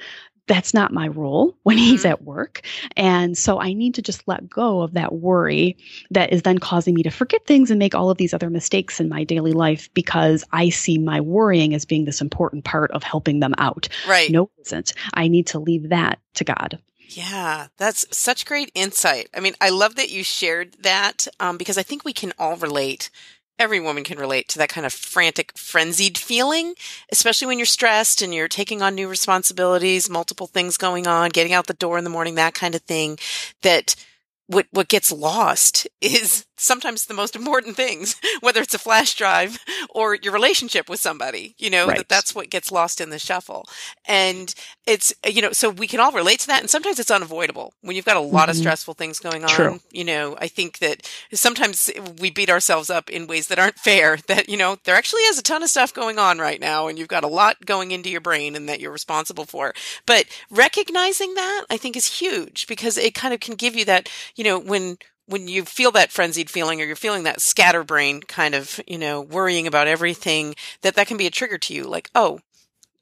[0.51, 2.09] That's not my role when he's Mhm.
[2.09, 2.61] at work.
[2.97, 5.77] And so I need to just let go of that worry
[6.11, 8.99] that is then causing me to forget things and make all of these other mistakes
[8.99, 13.01] in my daily life because I see my worrying as being this important part of
[13.01, 13.87] helping them out.
[14.05, 14.29] Right.
[14.29, 14.93] No, it isn't.
[15.13, 16.79] I need to leave that to God.
[17.07, 19.29] Yeah, that's such great insight.
[19.33, 22.57] I mean, I love that you shared that um, because I think we can all
[22.57, 23.09] relate.
[23.61, 26.73] Every woman can relate to that kind of frantic, frenzied feeling,
[27.11, 31.53] especially when you're stressed and you're taking on new responsibilities, multiple things going on, getting
[31.53, 33.19] out the door in the morning, that kind of thing.
[33.61, 33.93] That
[34.51, 39.57] what what gets lost is sometimes the most important things, whether it's a flash drive
[39.89, 41.55] or your relationship with somebody.
[41.57, 41.97] You know Right.
[41.97, 43.65] that that's what gets lost in the shuffle,
[44.05, 44.53] and
[44.85, 47.95] it's you know so we can all relate to that, and sometimes it's unavoidable when
[47.95, 48.59] you've got a lot of Mhm.
[48.59, 49.49] stressful things going on.
[49.49, 49.79] True.
[49.91, 51.89] You know, I think that sometimes
[52.19, 54.17] we beat ourselves up in ways that aren't fair.
[54.27, 56.97] That you know there actually is a ton of stuff going on right now, and
[56.99, 59.73] you've got a lot going into your brain, and that you're responsible for.
[60.05, 64.09] But recognizing that, I think, is huge because it kind of can give you that,
[64.35, 68.53] you know, when when you feel that frenzied feeling or you're feeling that scatterbrain kind
[68.53, 71.83] of, you know, worrying about everything, that that can be a trigger to you.
[71.83, 72.39] Like, oh,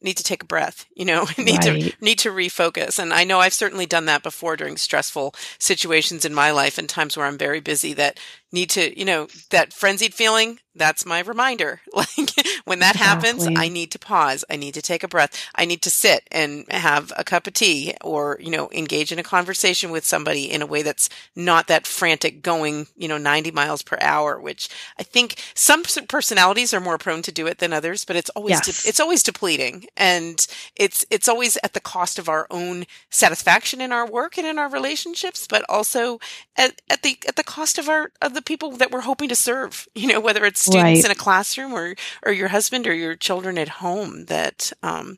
[0.01, 2.99] need to take a breath, you know, need to need to refocus.
[2.99, 6.87] And I know I've certainly done that before during stressful situations in my life and
[6.87, 8.19] times where I'm very busy that
[8.51, 11.81] need to, you know, that frenzied feeling, that's my reminder.
[11.93, 12.31] Like
[12.65, 14.45] when that happens, I need to pause.
[14.49, 15.35] I need to take a breath.
[15.55, 19.19] I need to sit and have a cup of tea or, you know, engage in
[19.19, 23.51] a conversation with somebody in a way that's not that frantic going, you know, 90
[23.51, 27.73] miles per hour, which I think some personalities are more prone to do it than
[27.73, 28.83] others, but it's always, Yes.
[28.83, 30.45] de- it's always depleting and
[30.75, 34.57] it's, it's always at the cost of our own satisfaction in our work and in
[34.59, 36.19] our relationships, but also
[36.55, 39.35] at, at the, at the cost of our, of the people that we're hoping to
[39.35, 41.05] serve, you know, whether it's students Right.
[41.05, 45.17] in a classroom or, or your husband or your children at home that, um,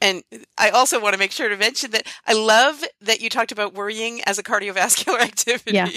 [0.00, 0.22] and
[0.58, 3.72] I also want to make sure to mention that I love that you talked about
[3.74, 5.72] worrying as a cardiovascular activity.
[5.76, 5.88] Yeah.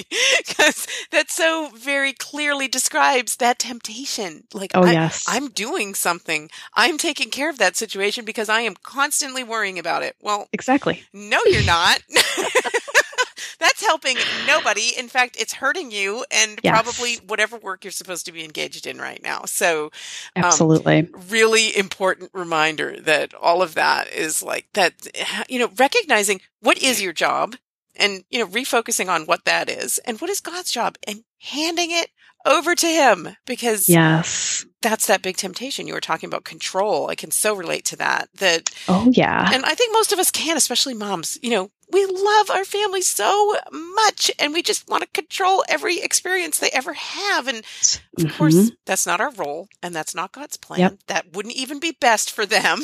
[0.48, 4.44] Because that so very clearly describes that temptation.
[4.54, 5.26] Like, Oh, I, yes.
[5.28, 6.50] I'm doing something.
[6.76, 10.16] I'm taking care of that situation because I am constantly worrying about it.
[10.22, 11.04] Well, exactly.
[11.14, 12.00] no, you're not.
[13.60, 14.18] That's helping
[14.48, 14.92] nobody.
[14.98, 16.72] In fact, it's hurting you and Yes.
[16.82, 19.44] probably whatever work you're supposed to be engaged in right now.
[19.46, 19.86] So,
[20.36, 21.10] um, Absolutely.
[21.30, 24.94] really important reminder that all of that is like that,
[25.50, 27.56] you know, recognizing what is your job
[27.96, 31.92] and, you know, refocusing on what that is and what is God's job and handing
[31.92, 32.10] it
[32.46, 34.66] over to Him because yes.
[34.82, 35.88] that's that big temptation.
[35.88, 37.10] You were talking about control.
[37.10, 38.30] I can so relate to that.
[38.36, 39.50] That, Oh, yeah.
[39.52, 43.02] and I think most of us can, especially moms, you know, we love our family
[43.02, 47.48] so much and we just want to control every experience they ever have.
[47.48, 48.38] And of Mhm.
[48.38, 50.80] course, that's not our role and that's not God's plan.
[50.80, 50.98] Yep.
[51.08, 52.84] That wouldn't even be best for them.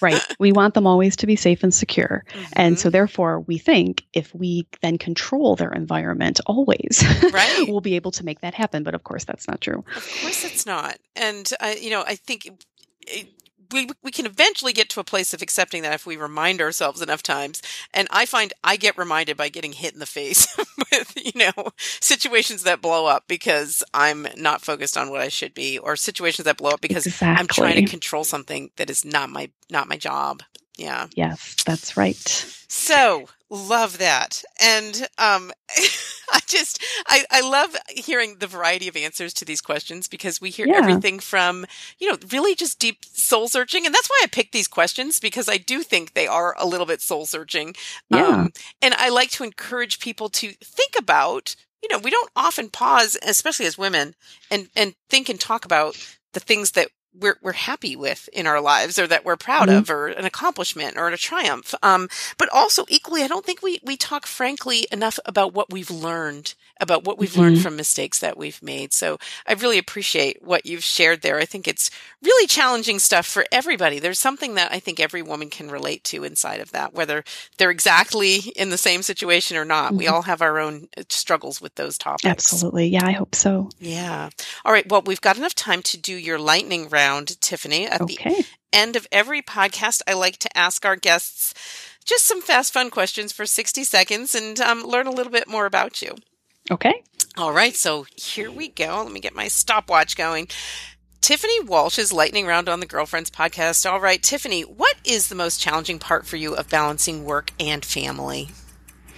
[0.00, 0.20] right.
[0.38, 2.24] We want them always to be safe and secure.
[2.54, 2.78] And Mhm.
[2.80, 7.66] so, therefore, we think if we then control their environment always, Right.
[7.68, 8.82] we'll be able to make that happen.
[8.82, 9.84] But of course, that's not true.
[9.96, 10.98] Of course, it's not.
[11.16, 12.50] And I, you know, I think
[13.06, 13.28] it,
[13.72, 17.00] we we can eventually get to a place of accepting that if we remind ourselves
[17.00, 17.62] enough times.
[17.92, 20.46] And I find I get reminded by getting hit in the face
[20.90, 25.54] with you know situations that blow up because I'm not focused on what I should
[25.54, 27.40] be, or situations that blow up because exactly.
[27.40, 30.42] I'm trying to control something that is not my not my job.
[30.76, 31.06] Yeah.
[31.14, 32.16] Yes, that's right.
[32.68, 34.42] So love that.
[34.60, 35.52] And um,
[36.32, 40.50] I just, I, I love hearing the variety of answers to these questions because we
[40.50, 40.78] hear Yeah.
[40.78, 41.64] everything from,
[41.98, 43.86] you know, really just deep soul searching.
[43.86, 46.86] And that's why I picked these questions because I do think they are a little
[46.86, 47.74] bit soul searching.
[48.10, 48.48] Yeah.
[48.82, 53.16] and I like to encourage people to think about, you know, we don't often pause,
[53.26, 54.14] especially as women,
[54.50, 55.96] and, and think and talk about
[56.32, 56.88] the things that
[57.18, 59.78] we're, we're happy with in our lives or that we're proud Mhm.
[59.78, 61.74] of or an accomplishment or a triumph.
[61.82, 62.08] Um,
[62.38, 66.54] but also equally, I don't think we, we talk frankly enough about what we've learned,
[66.80, 67.62] about what we've learned Mhm.
[67.62, 68.92] from mistakes that we've made.
[68.92, 71.38] So I really appreciate what you've shared there.
[71.38, 71.90] I think it's
[72.22, 73.98] really challenging stuff for everybody.
[74.00, 77.22] There's something that I think every woman can relate to inside of that, whether
[77.58, 79.94] they're exactly in the same situation or not.
[79.94, 80.10] We Mhm.
[80.12, 82.24] all have our own uh, struggles with those topics.
[82.24, 82.88] Absolutely.
[82.88, 83.68] Yeah, I hope so.
[83.78, 84.30] Yeah.
[84.64, 84.88] All right.
[84.88, 87.03] Well, we've got enough time to do your lightning round,
[87.40, 87.86] Tiffany.
[87.86, 91.54] At the end of every podcast, I like to ask our guests
[92.04, 95.66] just some fast, fun questions for 60 seconds and um, learn a little bit more
[95.66, 96.14] about you.
[96.70, 97.02] Okay.
[97.36, 97.74] All right.
[97.74, 99.02] So here we go.
[99.02, 100.48] Let me get my stopwatch going.
[101.20, 103.90] Tiffany Walsh's lightning round on the Girlfriends podcast.
[103.90, 107.82] All right, Tiffany, what is the most challenging part for you of balancing work and
[107.82, 108.50] family?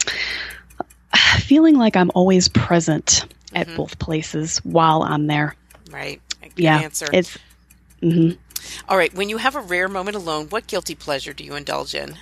[1.40, 3.24] Feeling like I'm always present
[3.54, 3.76] at Mhm.
[3.76, 5.56] both places while I'm there.
[5.90, 6.20] Right.
[6.56, 6.78] Yeah.
[6.78, 7.06] answer.
[7.12, 7.36] It's
[8.00, 8.30] hmm
[8.88, 9.12] All right.
[9.14, 12.16] When you have a rare moment alone, what guilty pleasure do you indulge in?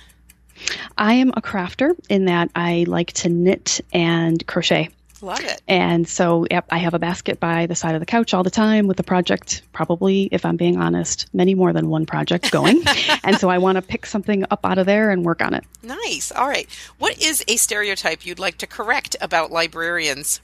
[0.97, 4.89] I am a crafter in that I like to knit and crochet.
[5.21, 5.61] Love it.
[5.67, 8.49] And so, yep, I have a basket by the side of the couch all the
[8.51, 12.83] time with a project, probably, if I'm being honest, many more than one project going.
[13.23, 15.63] and so I want to pick something up out of there and work on it.
[15.81, 16.31] Nice.
[16.31, 16.67] All right.
[16.99, 20.41] What is a stereotype you'd like to correct about librarians?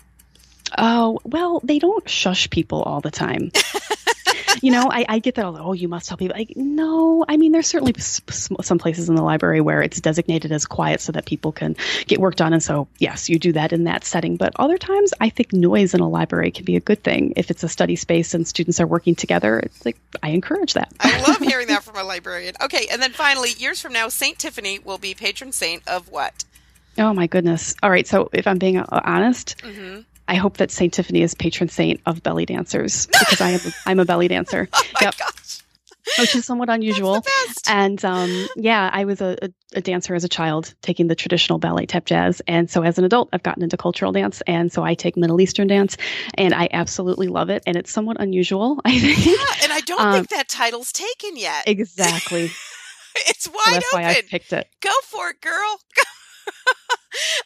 [0.78, 3.52] Oh, well, they don't shush people all the time.
[4.62, 5.46] you know, I, I get that.
[5.46, 5.58] All.
[5.58, 6.36] Oh, you must tell people.
[6.38, 10.66] Like, no, I mean, there's certainly some places in the library where it's designated as
[10.66, 11.76] quiet so that people can
[12.08, 12.54] get work done.
[12.54, 14.38] And so, yes, you do that in that setting.
[14.38, 17.34] But other times, I think noise in a library can be a good thing.
[17.36, 20.92] If it's a study space and students are working together, it's like, I encourage that.
[21.00, 22.56] I love hearing that from a librarian.
[22.62, 22.88] Okay.
[22.92, 24.38] And then finally, years from now, St.
[24.38, 26.44] Tiffany will be patron saint of what?
[26.98, 27.74] oh, my goodness.
[27.82, 28.06] All right.
[28.06, 30.02] So, if I'm being honest, Mm-hmm.
[30.28, 30.94] I hope that St.
[30.94, 34.68] Tiffany is patron saint of belly dancers because I am, I'm a belly dancer.
[34.74, 35.18] Oh my Yep.
[35.18, 35.62] gosh.
[36.20, 37.14] which is somewhat unusual.
[37.14, 37.70] That's the best.
[37.70, 39.38] And um, yeah, I was a,
[39.74, 42.42] a, dancer as a child, taking the traditional ballet tap jazz.
[42.48, 44.42] And so as an adult, I've gotten into cultural dance.
[44.48, 45.98] And so I take Middle Eastern dance,
[46.36, 47.62] and I absolutely love it.
[47.68, 49.26] And it's somewhat unusual, I think.
[49.26, 51.64] Yeah, and I don't Um, think that title's taken yet.
[51.68, 52.50] exactly.
[53.28, 54.30] It's wide that's why I open.
[54.30, 54.70] picked it.
[54.80, 55.80] Go for it, girl.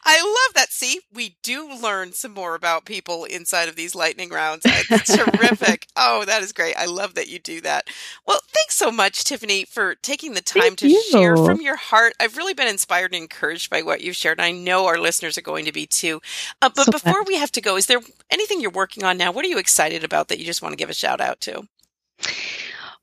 [0.06, 0.72] I love that.
[0.72, 4.62] See, we do learn some more about people inside of these lightning rounds.
[4.66, 5.88] It's terrific.
[5.98, 6.76] Oh, that is great.
[6.76, 7.88] I love that you do that.
[8.28, 11.02] Well, thanks so much, Tiffany, for taking the time Thank to you.
[11.10, 12.14] share from your heart.
[12.20, 14.40] I've really been inspired and encouraged by what you've shared.
[14.40, 16.22] and I know our listeners are going to be too.
[16.62, 19.32] Uh, but So before we have to go, is there anything you're working on now?
[19.32, 21.68] What are you excited about that you just want to give a shout out to?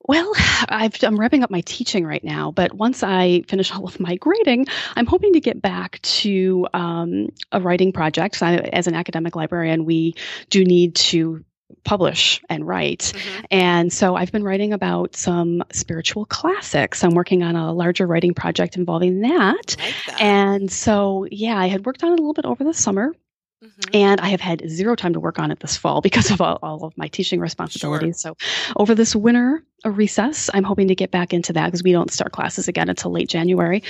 [0.04, 0.32] Well,
[0.68, 4.16] I've, I'm wrapping up my teaching right now, but once I finish all of my
[4.16, 8.36] grading, I'm hoping to get back to um, a writing project.
[8.36, 10.14] So I, as an academic librarian, we
[10.50, 11.44] do need to
[11.84, 13.12] publish and write.
[13.14, 13.44] Mhm.
[13.50, 17.02] And so I've been writing about some spiritual classics.
[17.02, 19.76] I'm working on a larger writing project involving that.
[19.78, 20.20] Like that.
[20.20, 23.14] And so, yeah, I had worked on it a little bit over the summer,
[23.64, 23.94] Mhm.
[23.94, 26.58] and I have had zero time to work on it this fall because of all,
[26.62, 28.20] all of my teaching responsibilities.
[28.20, 28.36] So,
[28.76, 32.10] over this winter a recess, I'm hoping to get back into that because we don't
[32.12, 33.82] start classes again until late January.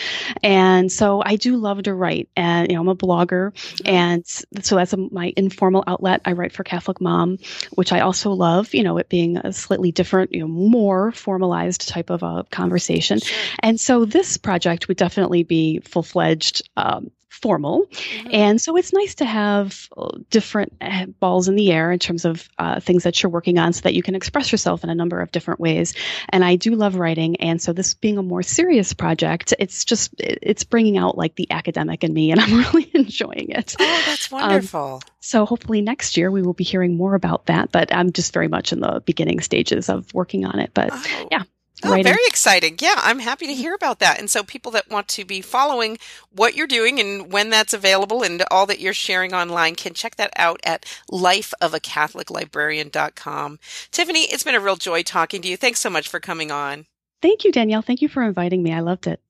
[0.42, 3.52] And so, I do love to write, and you know, I'm a blogger,
[3.84, 6.22] and so that's a, my informal outlet.
[6.24, 7.38] I write for Catholic Mom,
[7.72, 8.74] which I also love.
[8.74, 13.20] You know, it being a slightly different, you know, more formalized type of a conversation.
[13.20, 13.56] Sure.
[13.60, 16.68] And so, this project would definitely be full fledged.
[16.76, 17.10] Um,
[17.42, 18.34] formal Mhm.
[18.34, 22.24] and so it's nice to have uh, different uh, balls in the air in terms
[22.24, 24.94] of uh, things that you're working on so that you can express yourself in a
[24.94, 25.92] number of different ways.
[26.28, 27.36] And I do love writing.
[27.36, 31.50] And so this being a more serious project, it's just, it's bringing out like the
[31.50, 33.74] academic in me and I'm really enjoying it.
[33.78, 35.02] Oh, that's Um, wonderful.
[35.20, 38.48] So hopefully next year we will be hearing more about that, but I'm just very
[38.48, 40.70] much in the beginning stages of working on it.
[40.74, 41.28] But oh.
[41.30, 41.42] yeah,
[41.84, 42.04] Oh, writing.
[42.04, 42.76] very exciting.
[42.80, 44.18] Yeah, I'm happy to hear about that.
[44.18, 45.98] And so people that want to be following
[46.30, 50.16] what you're doing and when that's available and all that you're sharing online can check
[50.16, 53.58] that out at lifeofacatholiclibrarian.com.
[53.90, 55.56] Tiffany, it's been a real joy talking to you.
[55.56, 56.86] Thanks so much for coming on.
[57.20, 57.82] Thank you, Danielle.
[57.82, 58.72] Thank you for inviting me.
[58.72, 59.20] I loved it.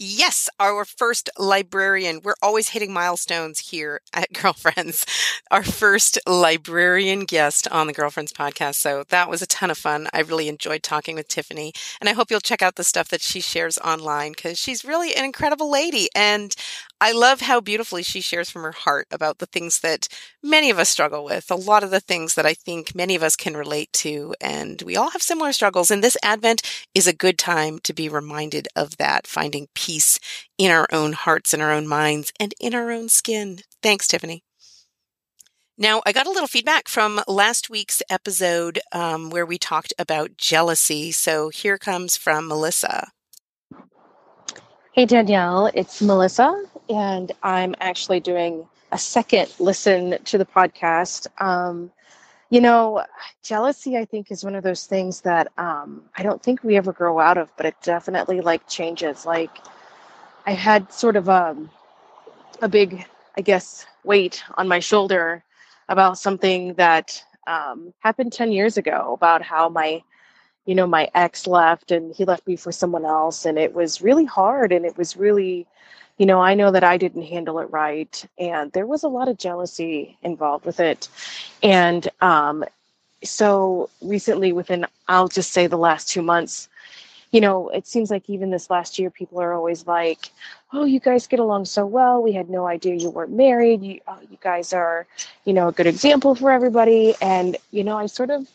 [0.00, 2.20] Yes, our first librarian.
[2.22, 5.04] We're always hitting milestones here at Girlfriends.
[5.50, 8.76] Our first librarian guest on the Girlfriends podcast.
[8.76, 10.06] So that was a ton of fun.
[10.12, 11.72] I really enjoyed talking with Tiffany.
[12.00, 15.16] And I hope you'll check out the stuff that she shares online because she's really
[15.16, 16.08] an incredible lady.
[16.14, 16.54] And
[17.00, 20.08] I love how beautifully she shares from her heart about the things that
[20.42, 23.22] many of us struggle with, a lot of the things that I think many of
[23.22, 24.34] us can relate to.
[24.40, 25.92] And we all have similar struggles.
[25.92, 26.62] And this Advent
[26.94, 30.18] is a good time to be reminded of that, finding peace
[30.58, 33.60] in our own hearts, in our own minds, and in our own skin.
[33.80, 34.42] Thanks, Tiffany.
[35.80, 40.36] Now, I got a little feedback from last week's episode um, where we talked about
[40.36, 41.12] jealousy.
[41.12, 43.12] So here comes from Melissa.
[44.92, 51.26] Hey, Danielle, it's Melissa, and I'm actually doing a second listen to the podcast.
[51.42, 51.90] Um,
[52.50, 53.04] you know,
[53.42, 56.92] jealousy, I think, is one of those things that um, I don't think we ever
[56.92, 59.26] grow out of, but it definitely like changes.
[59.26, 59.50] Like,
[60.46, 61.70] I had sort of a, um,
[62.62, 65.44] a big, I guess, weight on my shoulder
[65.90, 70.02] about something that um, happened 10 years ago about how my
[70.68, 73.46] you know, my ex left and he left me for someone else.
[73.46, 74.70] And it was really hard.
[74.70, 75.66] And it was really,
[76.18, 78.24] you know, I know that I didn't handle it right.
[78.38, 81.08] And there was a lot of jealousy involved with it.
[81.62, 82.64] And um,
[83.24, 86.68] so recently, within, I'll just say the last two months,
[87.30, 90.30] you know, it seems like even this last year, people are always like,
[90.72, 92.22] "Oh, you guys get along so well.
[92.22, 93.82] We had no idea you weren't married.
[93.82, 95.06] You, oh, you guys are,
[95.44, 98.48] you know, a good example for everybody." And you know, I sort of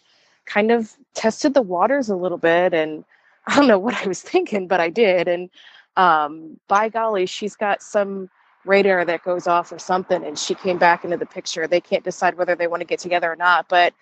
[0.45, 3.05] kind of tested the waters a little bit and
[3.47, 5.27] I don't know what I was thinking, but I did.
[5.27, 5.49] And
[5.97, 8.29] um, by golly, she's got some
[8.65, 11.67] radar that goes off or something, and she came back into the picture.
[11.67, 13.67] They can't decide whether they want to get together or not.
[13.69, 13.93] But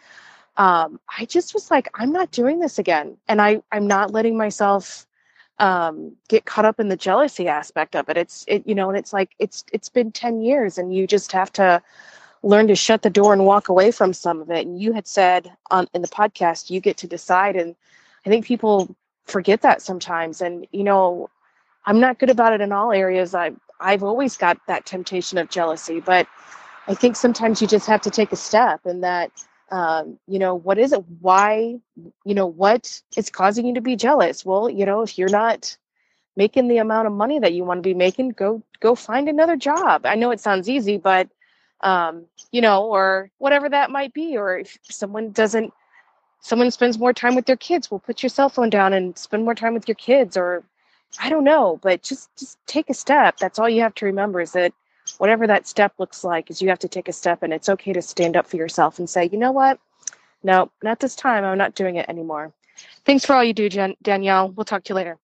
[0.58, 4.38] um, I just was like, I'm not doing this again, and I I'm not letting
[4.38, 5.08] myself
[5.60, 8.18] um, get caught up in the jealousy aspect of it.
[8.18, 11.32] It's it you know, and it's like it's it's been ten years, and you just
[11.32, 11.82] have to
[12.44, 14.66] learn to shut the door and walk away from some of it.
[14.66, 17.56] And you had said on in the podcast, you get to decide.
[17.56, 17.76] And
[18.26, 20.42] I think people forget that sometimes.
[20.42, 21.30] And you know,
[21.86, 23.34] I'm not good about it in all areas.
[23.36, 26.28] I I've always got that temptation of jealousy, but
[26.88, 29.32] I think sometimes you just have to take a step and that
[29.72, 31.04] um, you know, what is it?
[31.22, 31.80] Why,
[32.26, 34.46] you know, what is causing you to be jealous?
[34.46, 35.78] Well, you know, if you're not
[36.36, 39.56] making the amount of money that you want to be making, go go find another
[39.56, 40.06] job.
[40.06, 41.30] I know it sounds easy, but
[41.80, 44.38] um, you know, or whatever that might be.
[44.38, 45.74] Or if someone doesn't,
[46.42, 49.46] someone spends more time with their kids, well, put your cell phone down and spend
[49.46, 50.36] more time with your kids.
[50.36, 50.66] Or
[51.20, 53.38] I don't know, but just just take a step.
[53.38, 54.74] That's all you have to remember is that
[55.18, 57.94] whatever that step looks like is you have to take a step and it's okay
[57.94, 59.80] to stand up for yourself and say, you know what?
[60.44, 61.44] No, not this time.
[61.44, 62.54] I'm not doing it anymore.
[63.06, 64.50] Thanks for all you do, Jan- Danielle.
[64.52, 65.18] We'll talk to you later.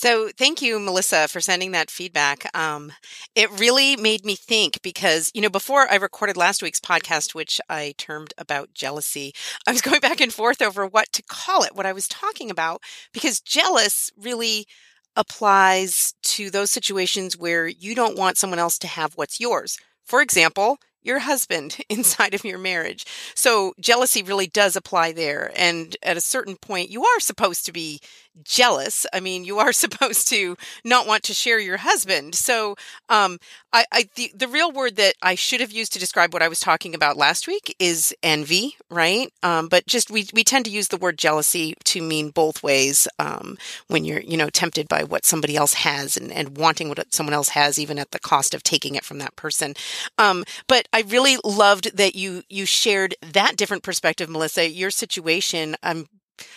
[0.00, 2.48] So, thank you, Melissa, for sending that feedback.
[2.56, 2.92] Um,
[3.34, 7.60] it really made me think because, you know, before I recorded last week's podcast, which
[7.68, 9.32] I termed about jealousy,
[9.66, 12.48] I was going back and forth over what to call it, what I was talking
[12.48, 12.80] about,
[13.12, 14.68] because jealous really
[15.16, 19.78] applies to those situations where you don't want someone else to have what's yours.
[20.04, 23.04] For example, your husband inside of your marriage.
[23.34, 25.50] So jealousy really does apply there.
[25.56, 28.00] And at a certain point, you are supposed to be
[28.44, 29.06] jealous.
[29.12, 32.34] I mean, you are supposed to not want to share your husband.
[32.34, 32.76] So,
[33.08, 33.38] um,
[33.72, 36.48] I, I the, the real word that I should have used to describe what I
[36.48, 39.30] was talking about last week is envy, right?
[39.42, 43.06] Um, but just we we tend to use the word jealousy to mean both ways.
[43.18, 43.58] Um,
[43.88, 47.34] when you're you know tempted by what somebody else has and, and wanting what someone
[47.34, 49.74] else has, even at the cost of taking it from that person.
[50.16, 54.68] Um, but I really loved that you you shared that different perspective, Melissa.
[54.68, 55.76] Your situation.
[55.82, 56.08] I'm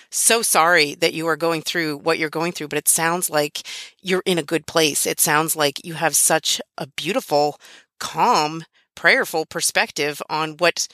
[0.10, 3.62] so sorry that you are going through what you're going through, but it sounds like
[4.02, 5.06] you're in a good place.
[5.06, 7.58] It sounds like you have such a beautiful,
[8.00, 8.64] calm,
[8.96, 10.88] prayerful perspective on what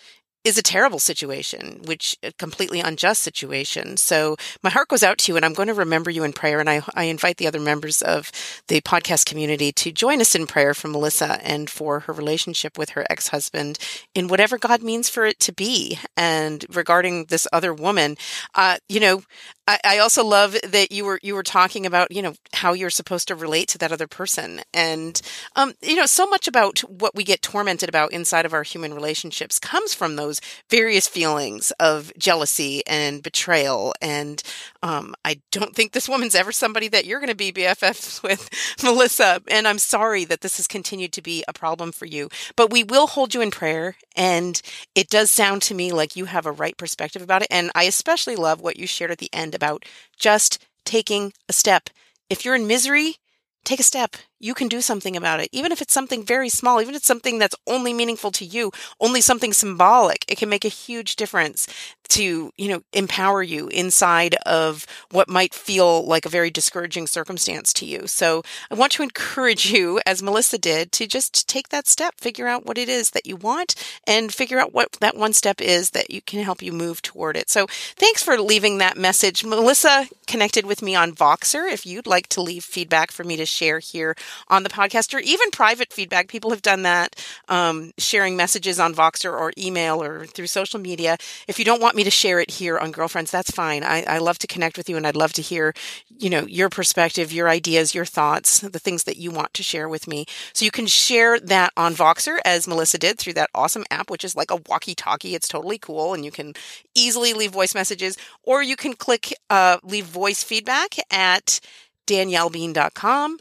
[0.47, 3.97] is a terrible situation, which a completely unjust situation.
[3.97, 6.61] So my heart goes out to you and I'm going to remember you in prayer.
[6.61, 8.31] And I, I invite the other members of
[8.69, 12.91] the podcast community to join us in prayer for Melissa and for her relationship with
[12.91, 13.77] her ex-husband
[14.15, 15.99] in whatever God means for it to be.
[16.15, 18.15] And regarding this other woman,
[18.55, 19.23] uh, you know,
[19.67, 22.89] I, I also love that you were you were talking about you know how you're
[22.89, 25.21] supposed to relate to that other person, and
[25.55, 28.93] um, you know so much about what we get tormented about inside of our human
[28.93, 30.39] relationships comes from those
[30.69, 34.41] various feelings of jealousy and betrayal and
[34.87, 38.49] Um, I don't think this woman's ever somebody that you're going to be BFFs with,
[38.81, 39.41] Melissa.
[39.49, 42.85] And I'm sorry that this has continued to be a problem for you, but we
[42.85, 43.97] will hold you in prayer.
[44.15, 44.61] And
[44.95, 47.49] it does sound to me like you have a right perspective about it.
[47.51, 49.83] And I especially love what you shared at the end about
[50.17, 51.89] just taking a step.
[52.29, 53.17] If you're in misery,
[53.65, 55.49] take a step you can do something about it.
[55.51, 58.71] Even if it's something very small, even if it's something that's only meaningful to you,
[58.99, 61.67] only something symbolic, it can make a huge difference
[62.09, 67.73] to, you know, empower you inside of what might feel like a very discouraging circumstance
[67.73, 68.07] to you.
[68.07, 72.47] So I want to encourage you, as Melissa did, to just take that step, figure
[72.47, 73.75] out what it is that you want
[74.05, 77.35] and figure out what that one step is that you can help you move toward
[77.35, 77.49] it.
[77.49, 79.43] So thanks for leaving that message.
[79.43, 81.71] Melissa connected with me on Voxer.
[81.71, 84.15] If you'd like to leave feedback for me to share here
[84.47, 86.27] on the podcast or even private feedback.
[86.27, 87.15] People have done that,
[87.47, 91.17] um, sharing messages on Voxer or email or through social media.
[91.47, 93.83] If you don't want me to share it here on Girlfriends, that's fine.
[93.83, 95.73] I, I love to connect with you and I'd love to hear,
[96.17, 99.89] you know, your perspective, your ideas, your thoughts, the things that you want to share
[99.89, 100.25] with me.
[100.53, 104.23] So you can share that on Voxer as Melissa did through that awesome app, which
[104.23, 105.35] is like a walkie talkie.
[105.35, 106.53] It's totally cool and you can
[106.95, 111.59] easily leave voice messages or you can click uh, leave voice feedback at
[112.07, 113.37] daniellebean.com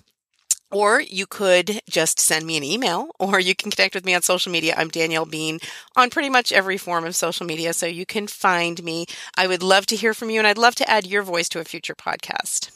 [0.70, 4.22] or you could just send me an email, or you can connect with me on
[4.22, 4.74] social media.
[4.76, 5.58] I'm Danielle Bean
[5.96, 9.06] on pretty much every form of social media, so you can find me.
[9.36, 11.60] I would love to hear from you, and I'd love to add your voice to
[11.60, 12.70] a future podcast.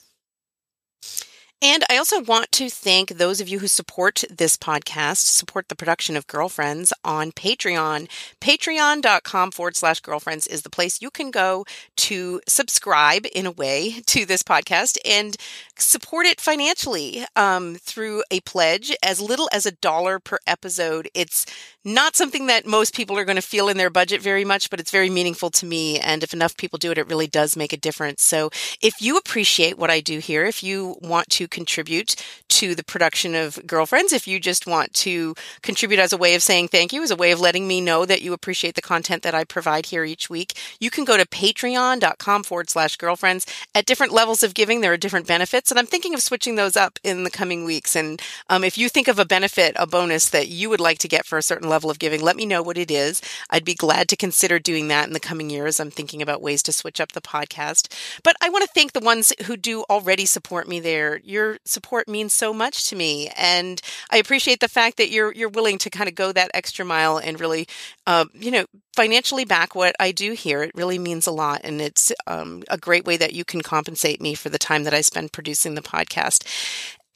[1.63, 5.77] And I also want to thank those of you who support this podcast, support the
[5.77, 8.09] production of Girlfriends on Patreon.
[8.41, 11.67] Patreon.com forward slash girlfriends is the place you can go
[11.99, 15.37] to subscribe in a way to this podcast and
[15.81, 21.09] support it financially um, through a pledge as little as a dollar per episode.
[21.15, 21.47] It's
[21.85, 24.81] not something that most people are going to feel in their budget very much, but
[24.81, 25.99] it's very meaningful to me.
[25.99, 28.23] And if enough people do it, it really does make a difference.
[28.23, 28.51] So
[28.83, 32.17] if you appreciate what I do here, if you want to contribute
[32.49, 36.43] to the production of Girlfriends, if you just want to contribute as a way of
[36.43, 39.23] saying thank you, as a way of letting me know that you appreciate the content
[39.23, 43.47] that I provide here each week, you can go to patreon.com forward slash girlfriends.
[43.75, 45.70] At different levels of giving, there are different benefits.
[45.71, 47.97] And I'm thinking of switching those up in the coming weeks.
[47.97, 51.09] And um, if you think of a benefit, a bonus that you would like to
[51.09, 53.21] get for a certain level of giving, let me know what it is.
[53.51, 55.81] I'd be glad to consider doing that in the coming years.
[55.81, 57.93] I'm thinking about ways to switch up the podcast.
[58.23, 61.21] But I want to thank the ones who do already support me there.
[61.25, 63.31] Your support means so much to me.
[63.37, 66.85] And I appreciate the fact that you're you're willing to kind of go that extra
[66.85, 67.67] mile and really
[68.07, 68.65] uh, you know,
[68.95, 70.63] financially back what I do here.
[70.63, 71.61] It really means a lot.
[71.65, 74.95] And it's um, a great way that you can compensate me for the time that
[74.95, 76.45] I spend producing the podcast.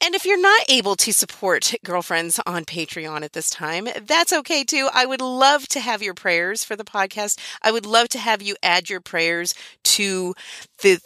[0.03, 4.63] And if you're not able to support girlfriends on Patreon at this time, that's okay
[4.63, 4.89] too.
[4.93, 7.39] I would love to have your prayers for the podcast.
[7.61, 9.53] I would love to have you add your prayers
[9.83, 10.35] to
[10.81, 10.99] the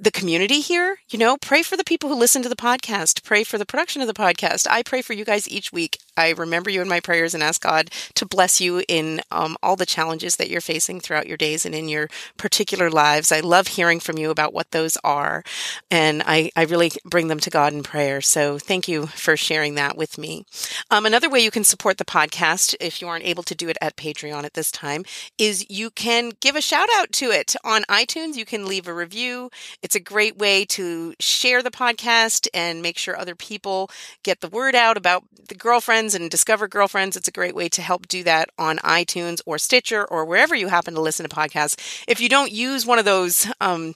[0.00, 0.96] the community here.
[1.10, 4.00] You know, pray for the people who listen to the podcast, pray for the production
[4.00, 4.66] of the podcast.
[4.68, 5.98] I pray for you guys each week.
[6.20, 9.76] I remember you in my prayers and ask God to bless you in um, all
[9.76, 13.32] the challenges that you're facing throughout your days and in your particular lives.
[13.32, 15.42] I love hearing from you about what those are.
[15.90, 18.20] And I, I really bring them to God in prayer.
[18.20, 20.44] So thank you for sharing that with me.
[20.90, 23.78] Um, another way you can support the podcast, if you aren't able to do it
[23.80, 25.04] at Patreon at this time,
[25.38, 28.36] is you can give a shout out to it on iTunes.
[28.36, 29.50] You can leave a review.
[29.82, 33.90] It's a great way to share the podcast and make sure other people
[34.22, 37.16] get the word out about the girlfriends and discover girlfriends.
[37.16, 40.68] It's a great way to help do that on iTunes or Stitcher or wherever you
[40.68, 42.04] happen to listen to podcasts.
[42.06, 43.94] If you don't use one of those um,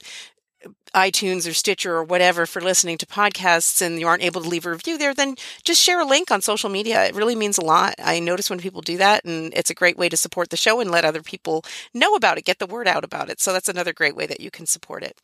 [0.95, 4.65] iTunes or Stitcher or whatever for listening to podcasts and you aren't able to leave
[4.65, 7.05] a review there, then just share a link on social media.
[7.05, 7.95] It really means a lot.
[8.03, 10.79] I notice when people do that, and it's a great way to support the show
[10.79, 13.41] and let other people know about it, get the word out about it.
[13.41, 15.19] So that's another great way that you can support it.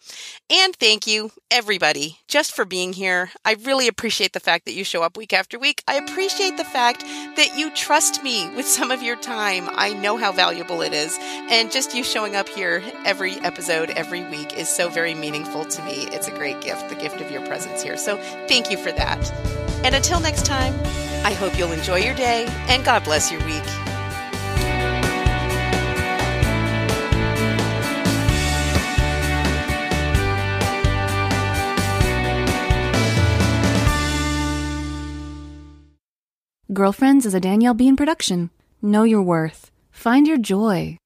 [0.50, 3.32] And thank you, everybody, just for being here.
[3.46, 5.84] I really appreciate the fact that you show up week after week.
[5.88, 9.70] I appreciate the fact that you trust me with some of your time.
[9.72, 11.18] I know how valuable it is.
[11.22, 15.84] And just you showing up here every episode, every week is so very meaningful to
[15.84, 16.08] me.
[16.12, 17.98] It's a great gift, the gift of your presence here.
[17.98, 19.32] So thank you for that.
[19.84, 20.74] And until next time,
[21.26, 23.64] I hope you'll enjoy your day and God bless your week.
[36.74, 38.50] Girlfriends is a Danielle Bean production.
[38.82, 39.70] Know your worth.
[39.92, 40.98] Find your joy.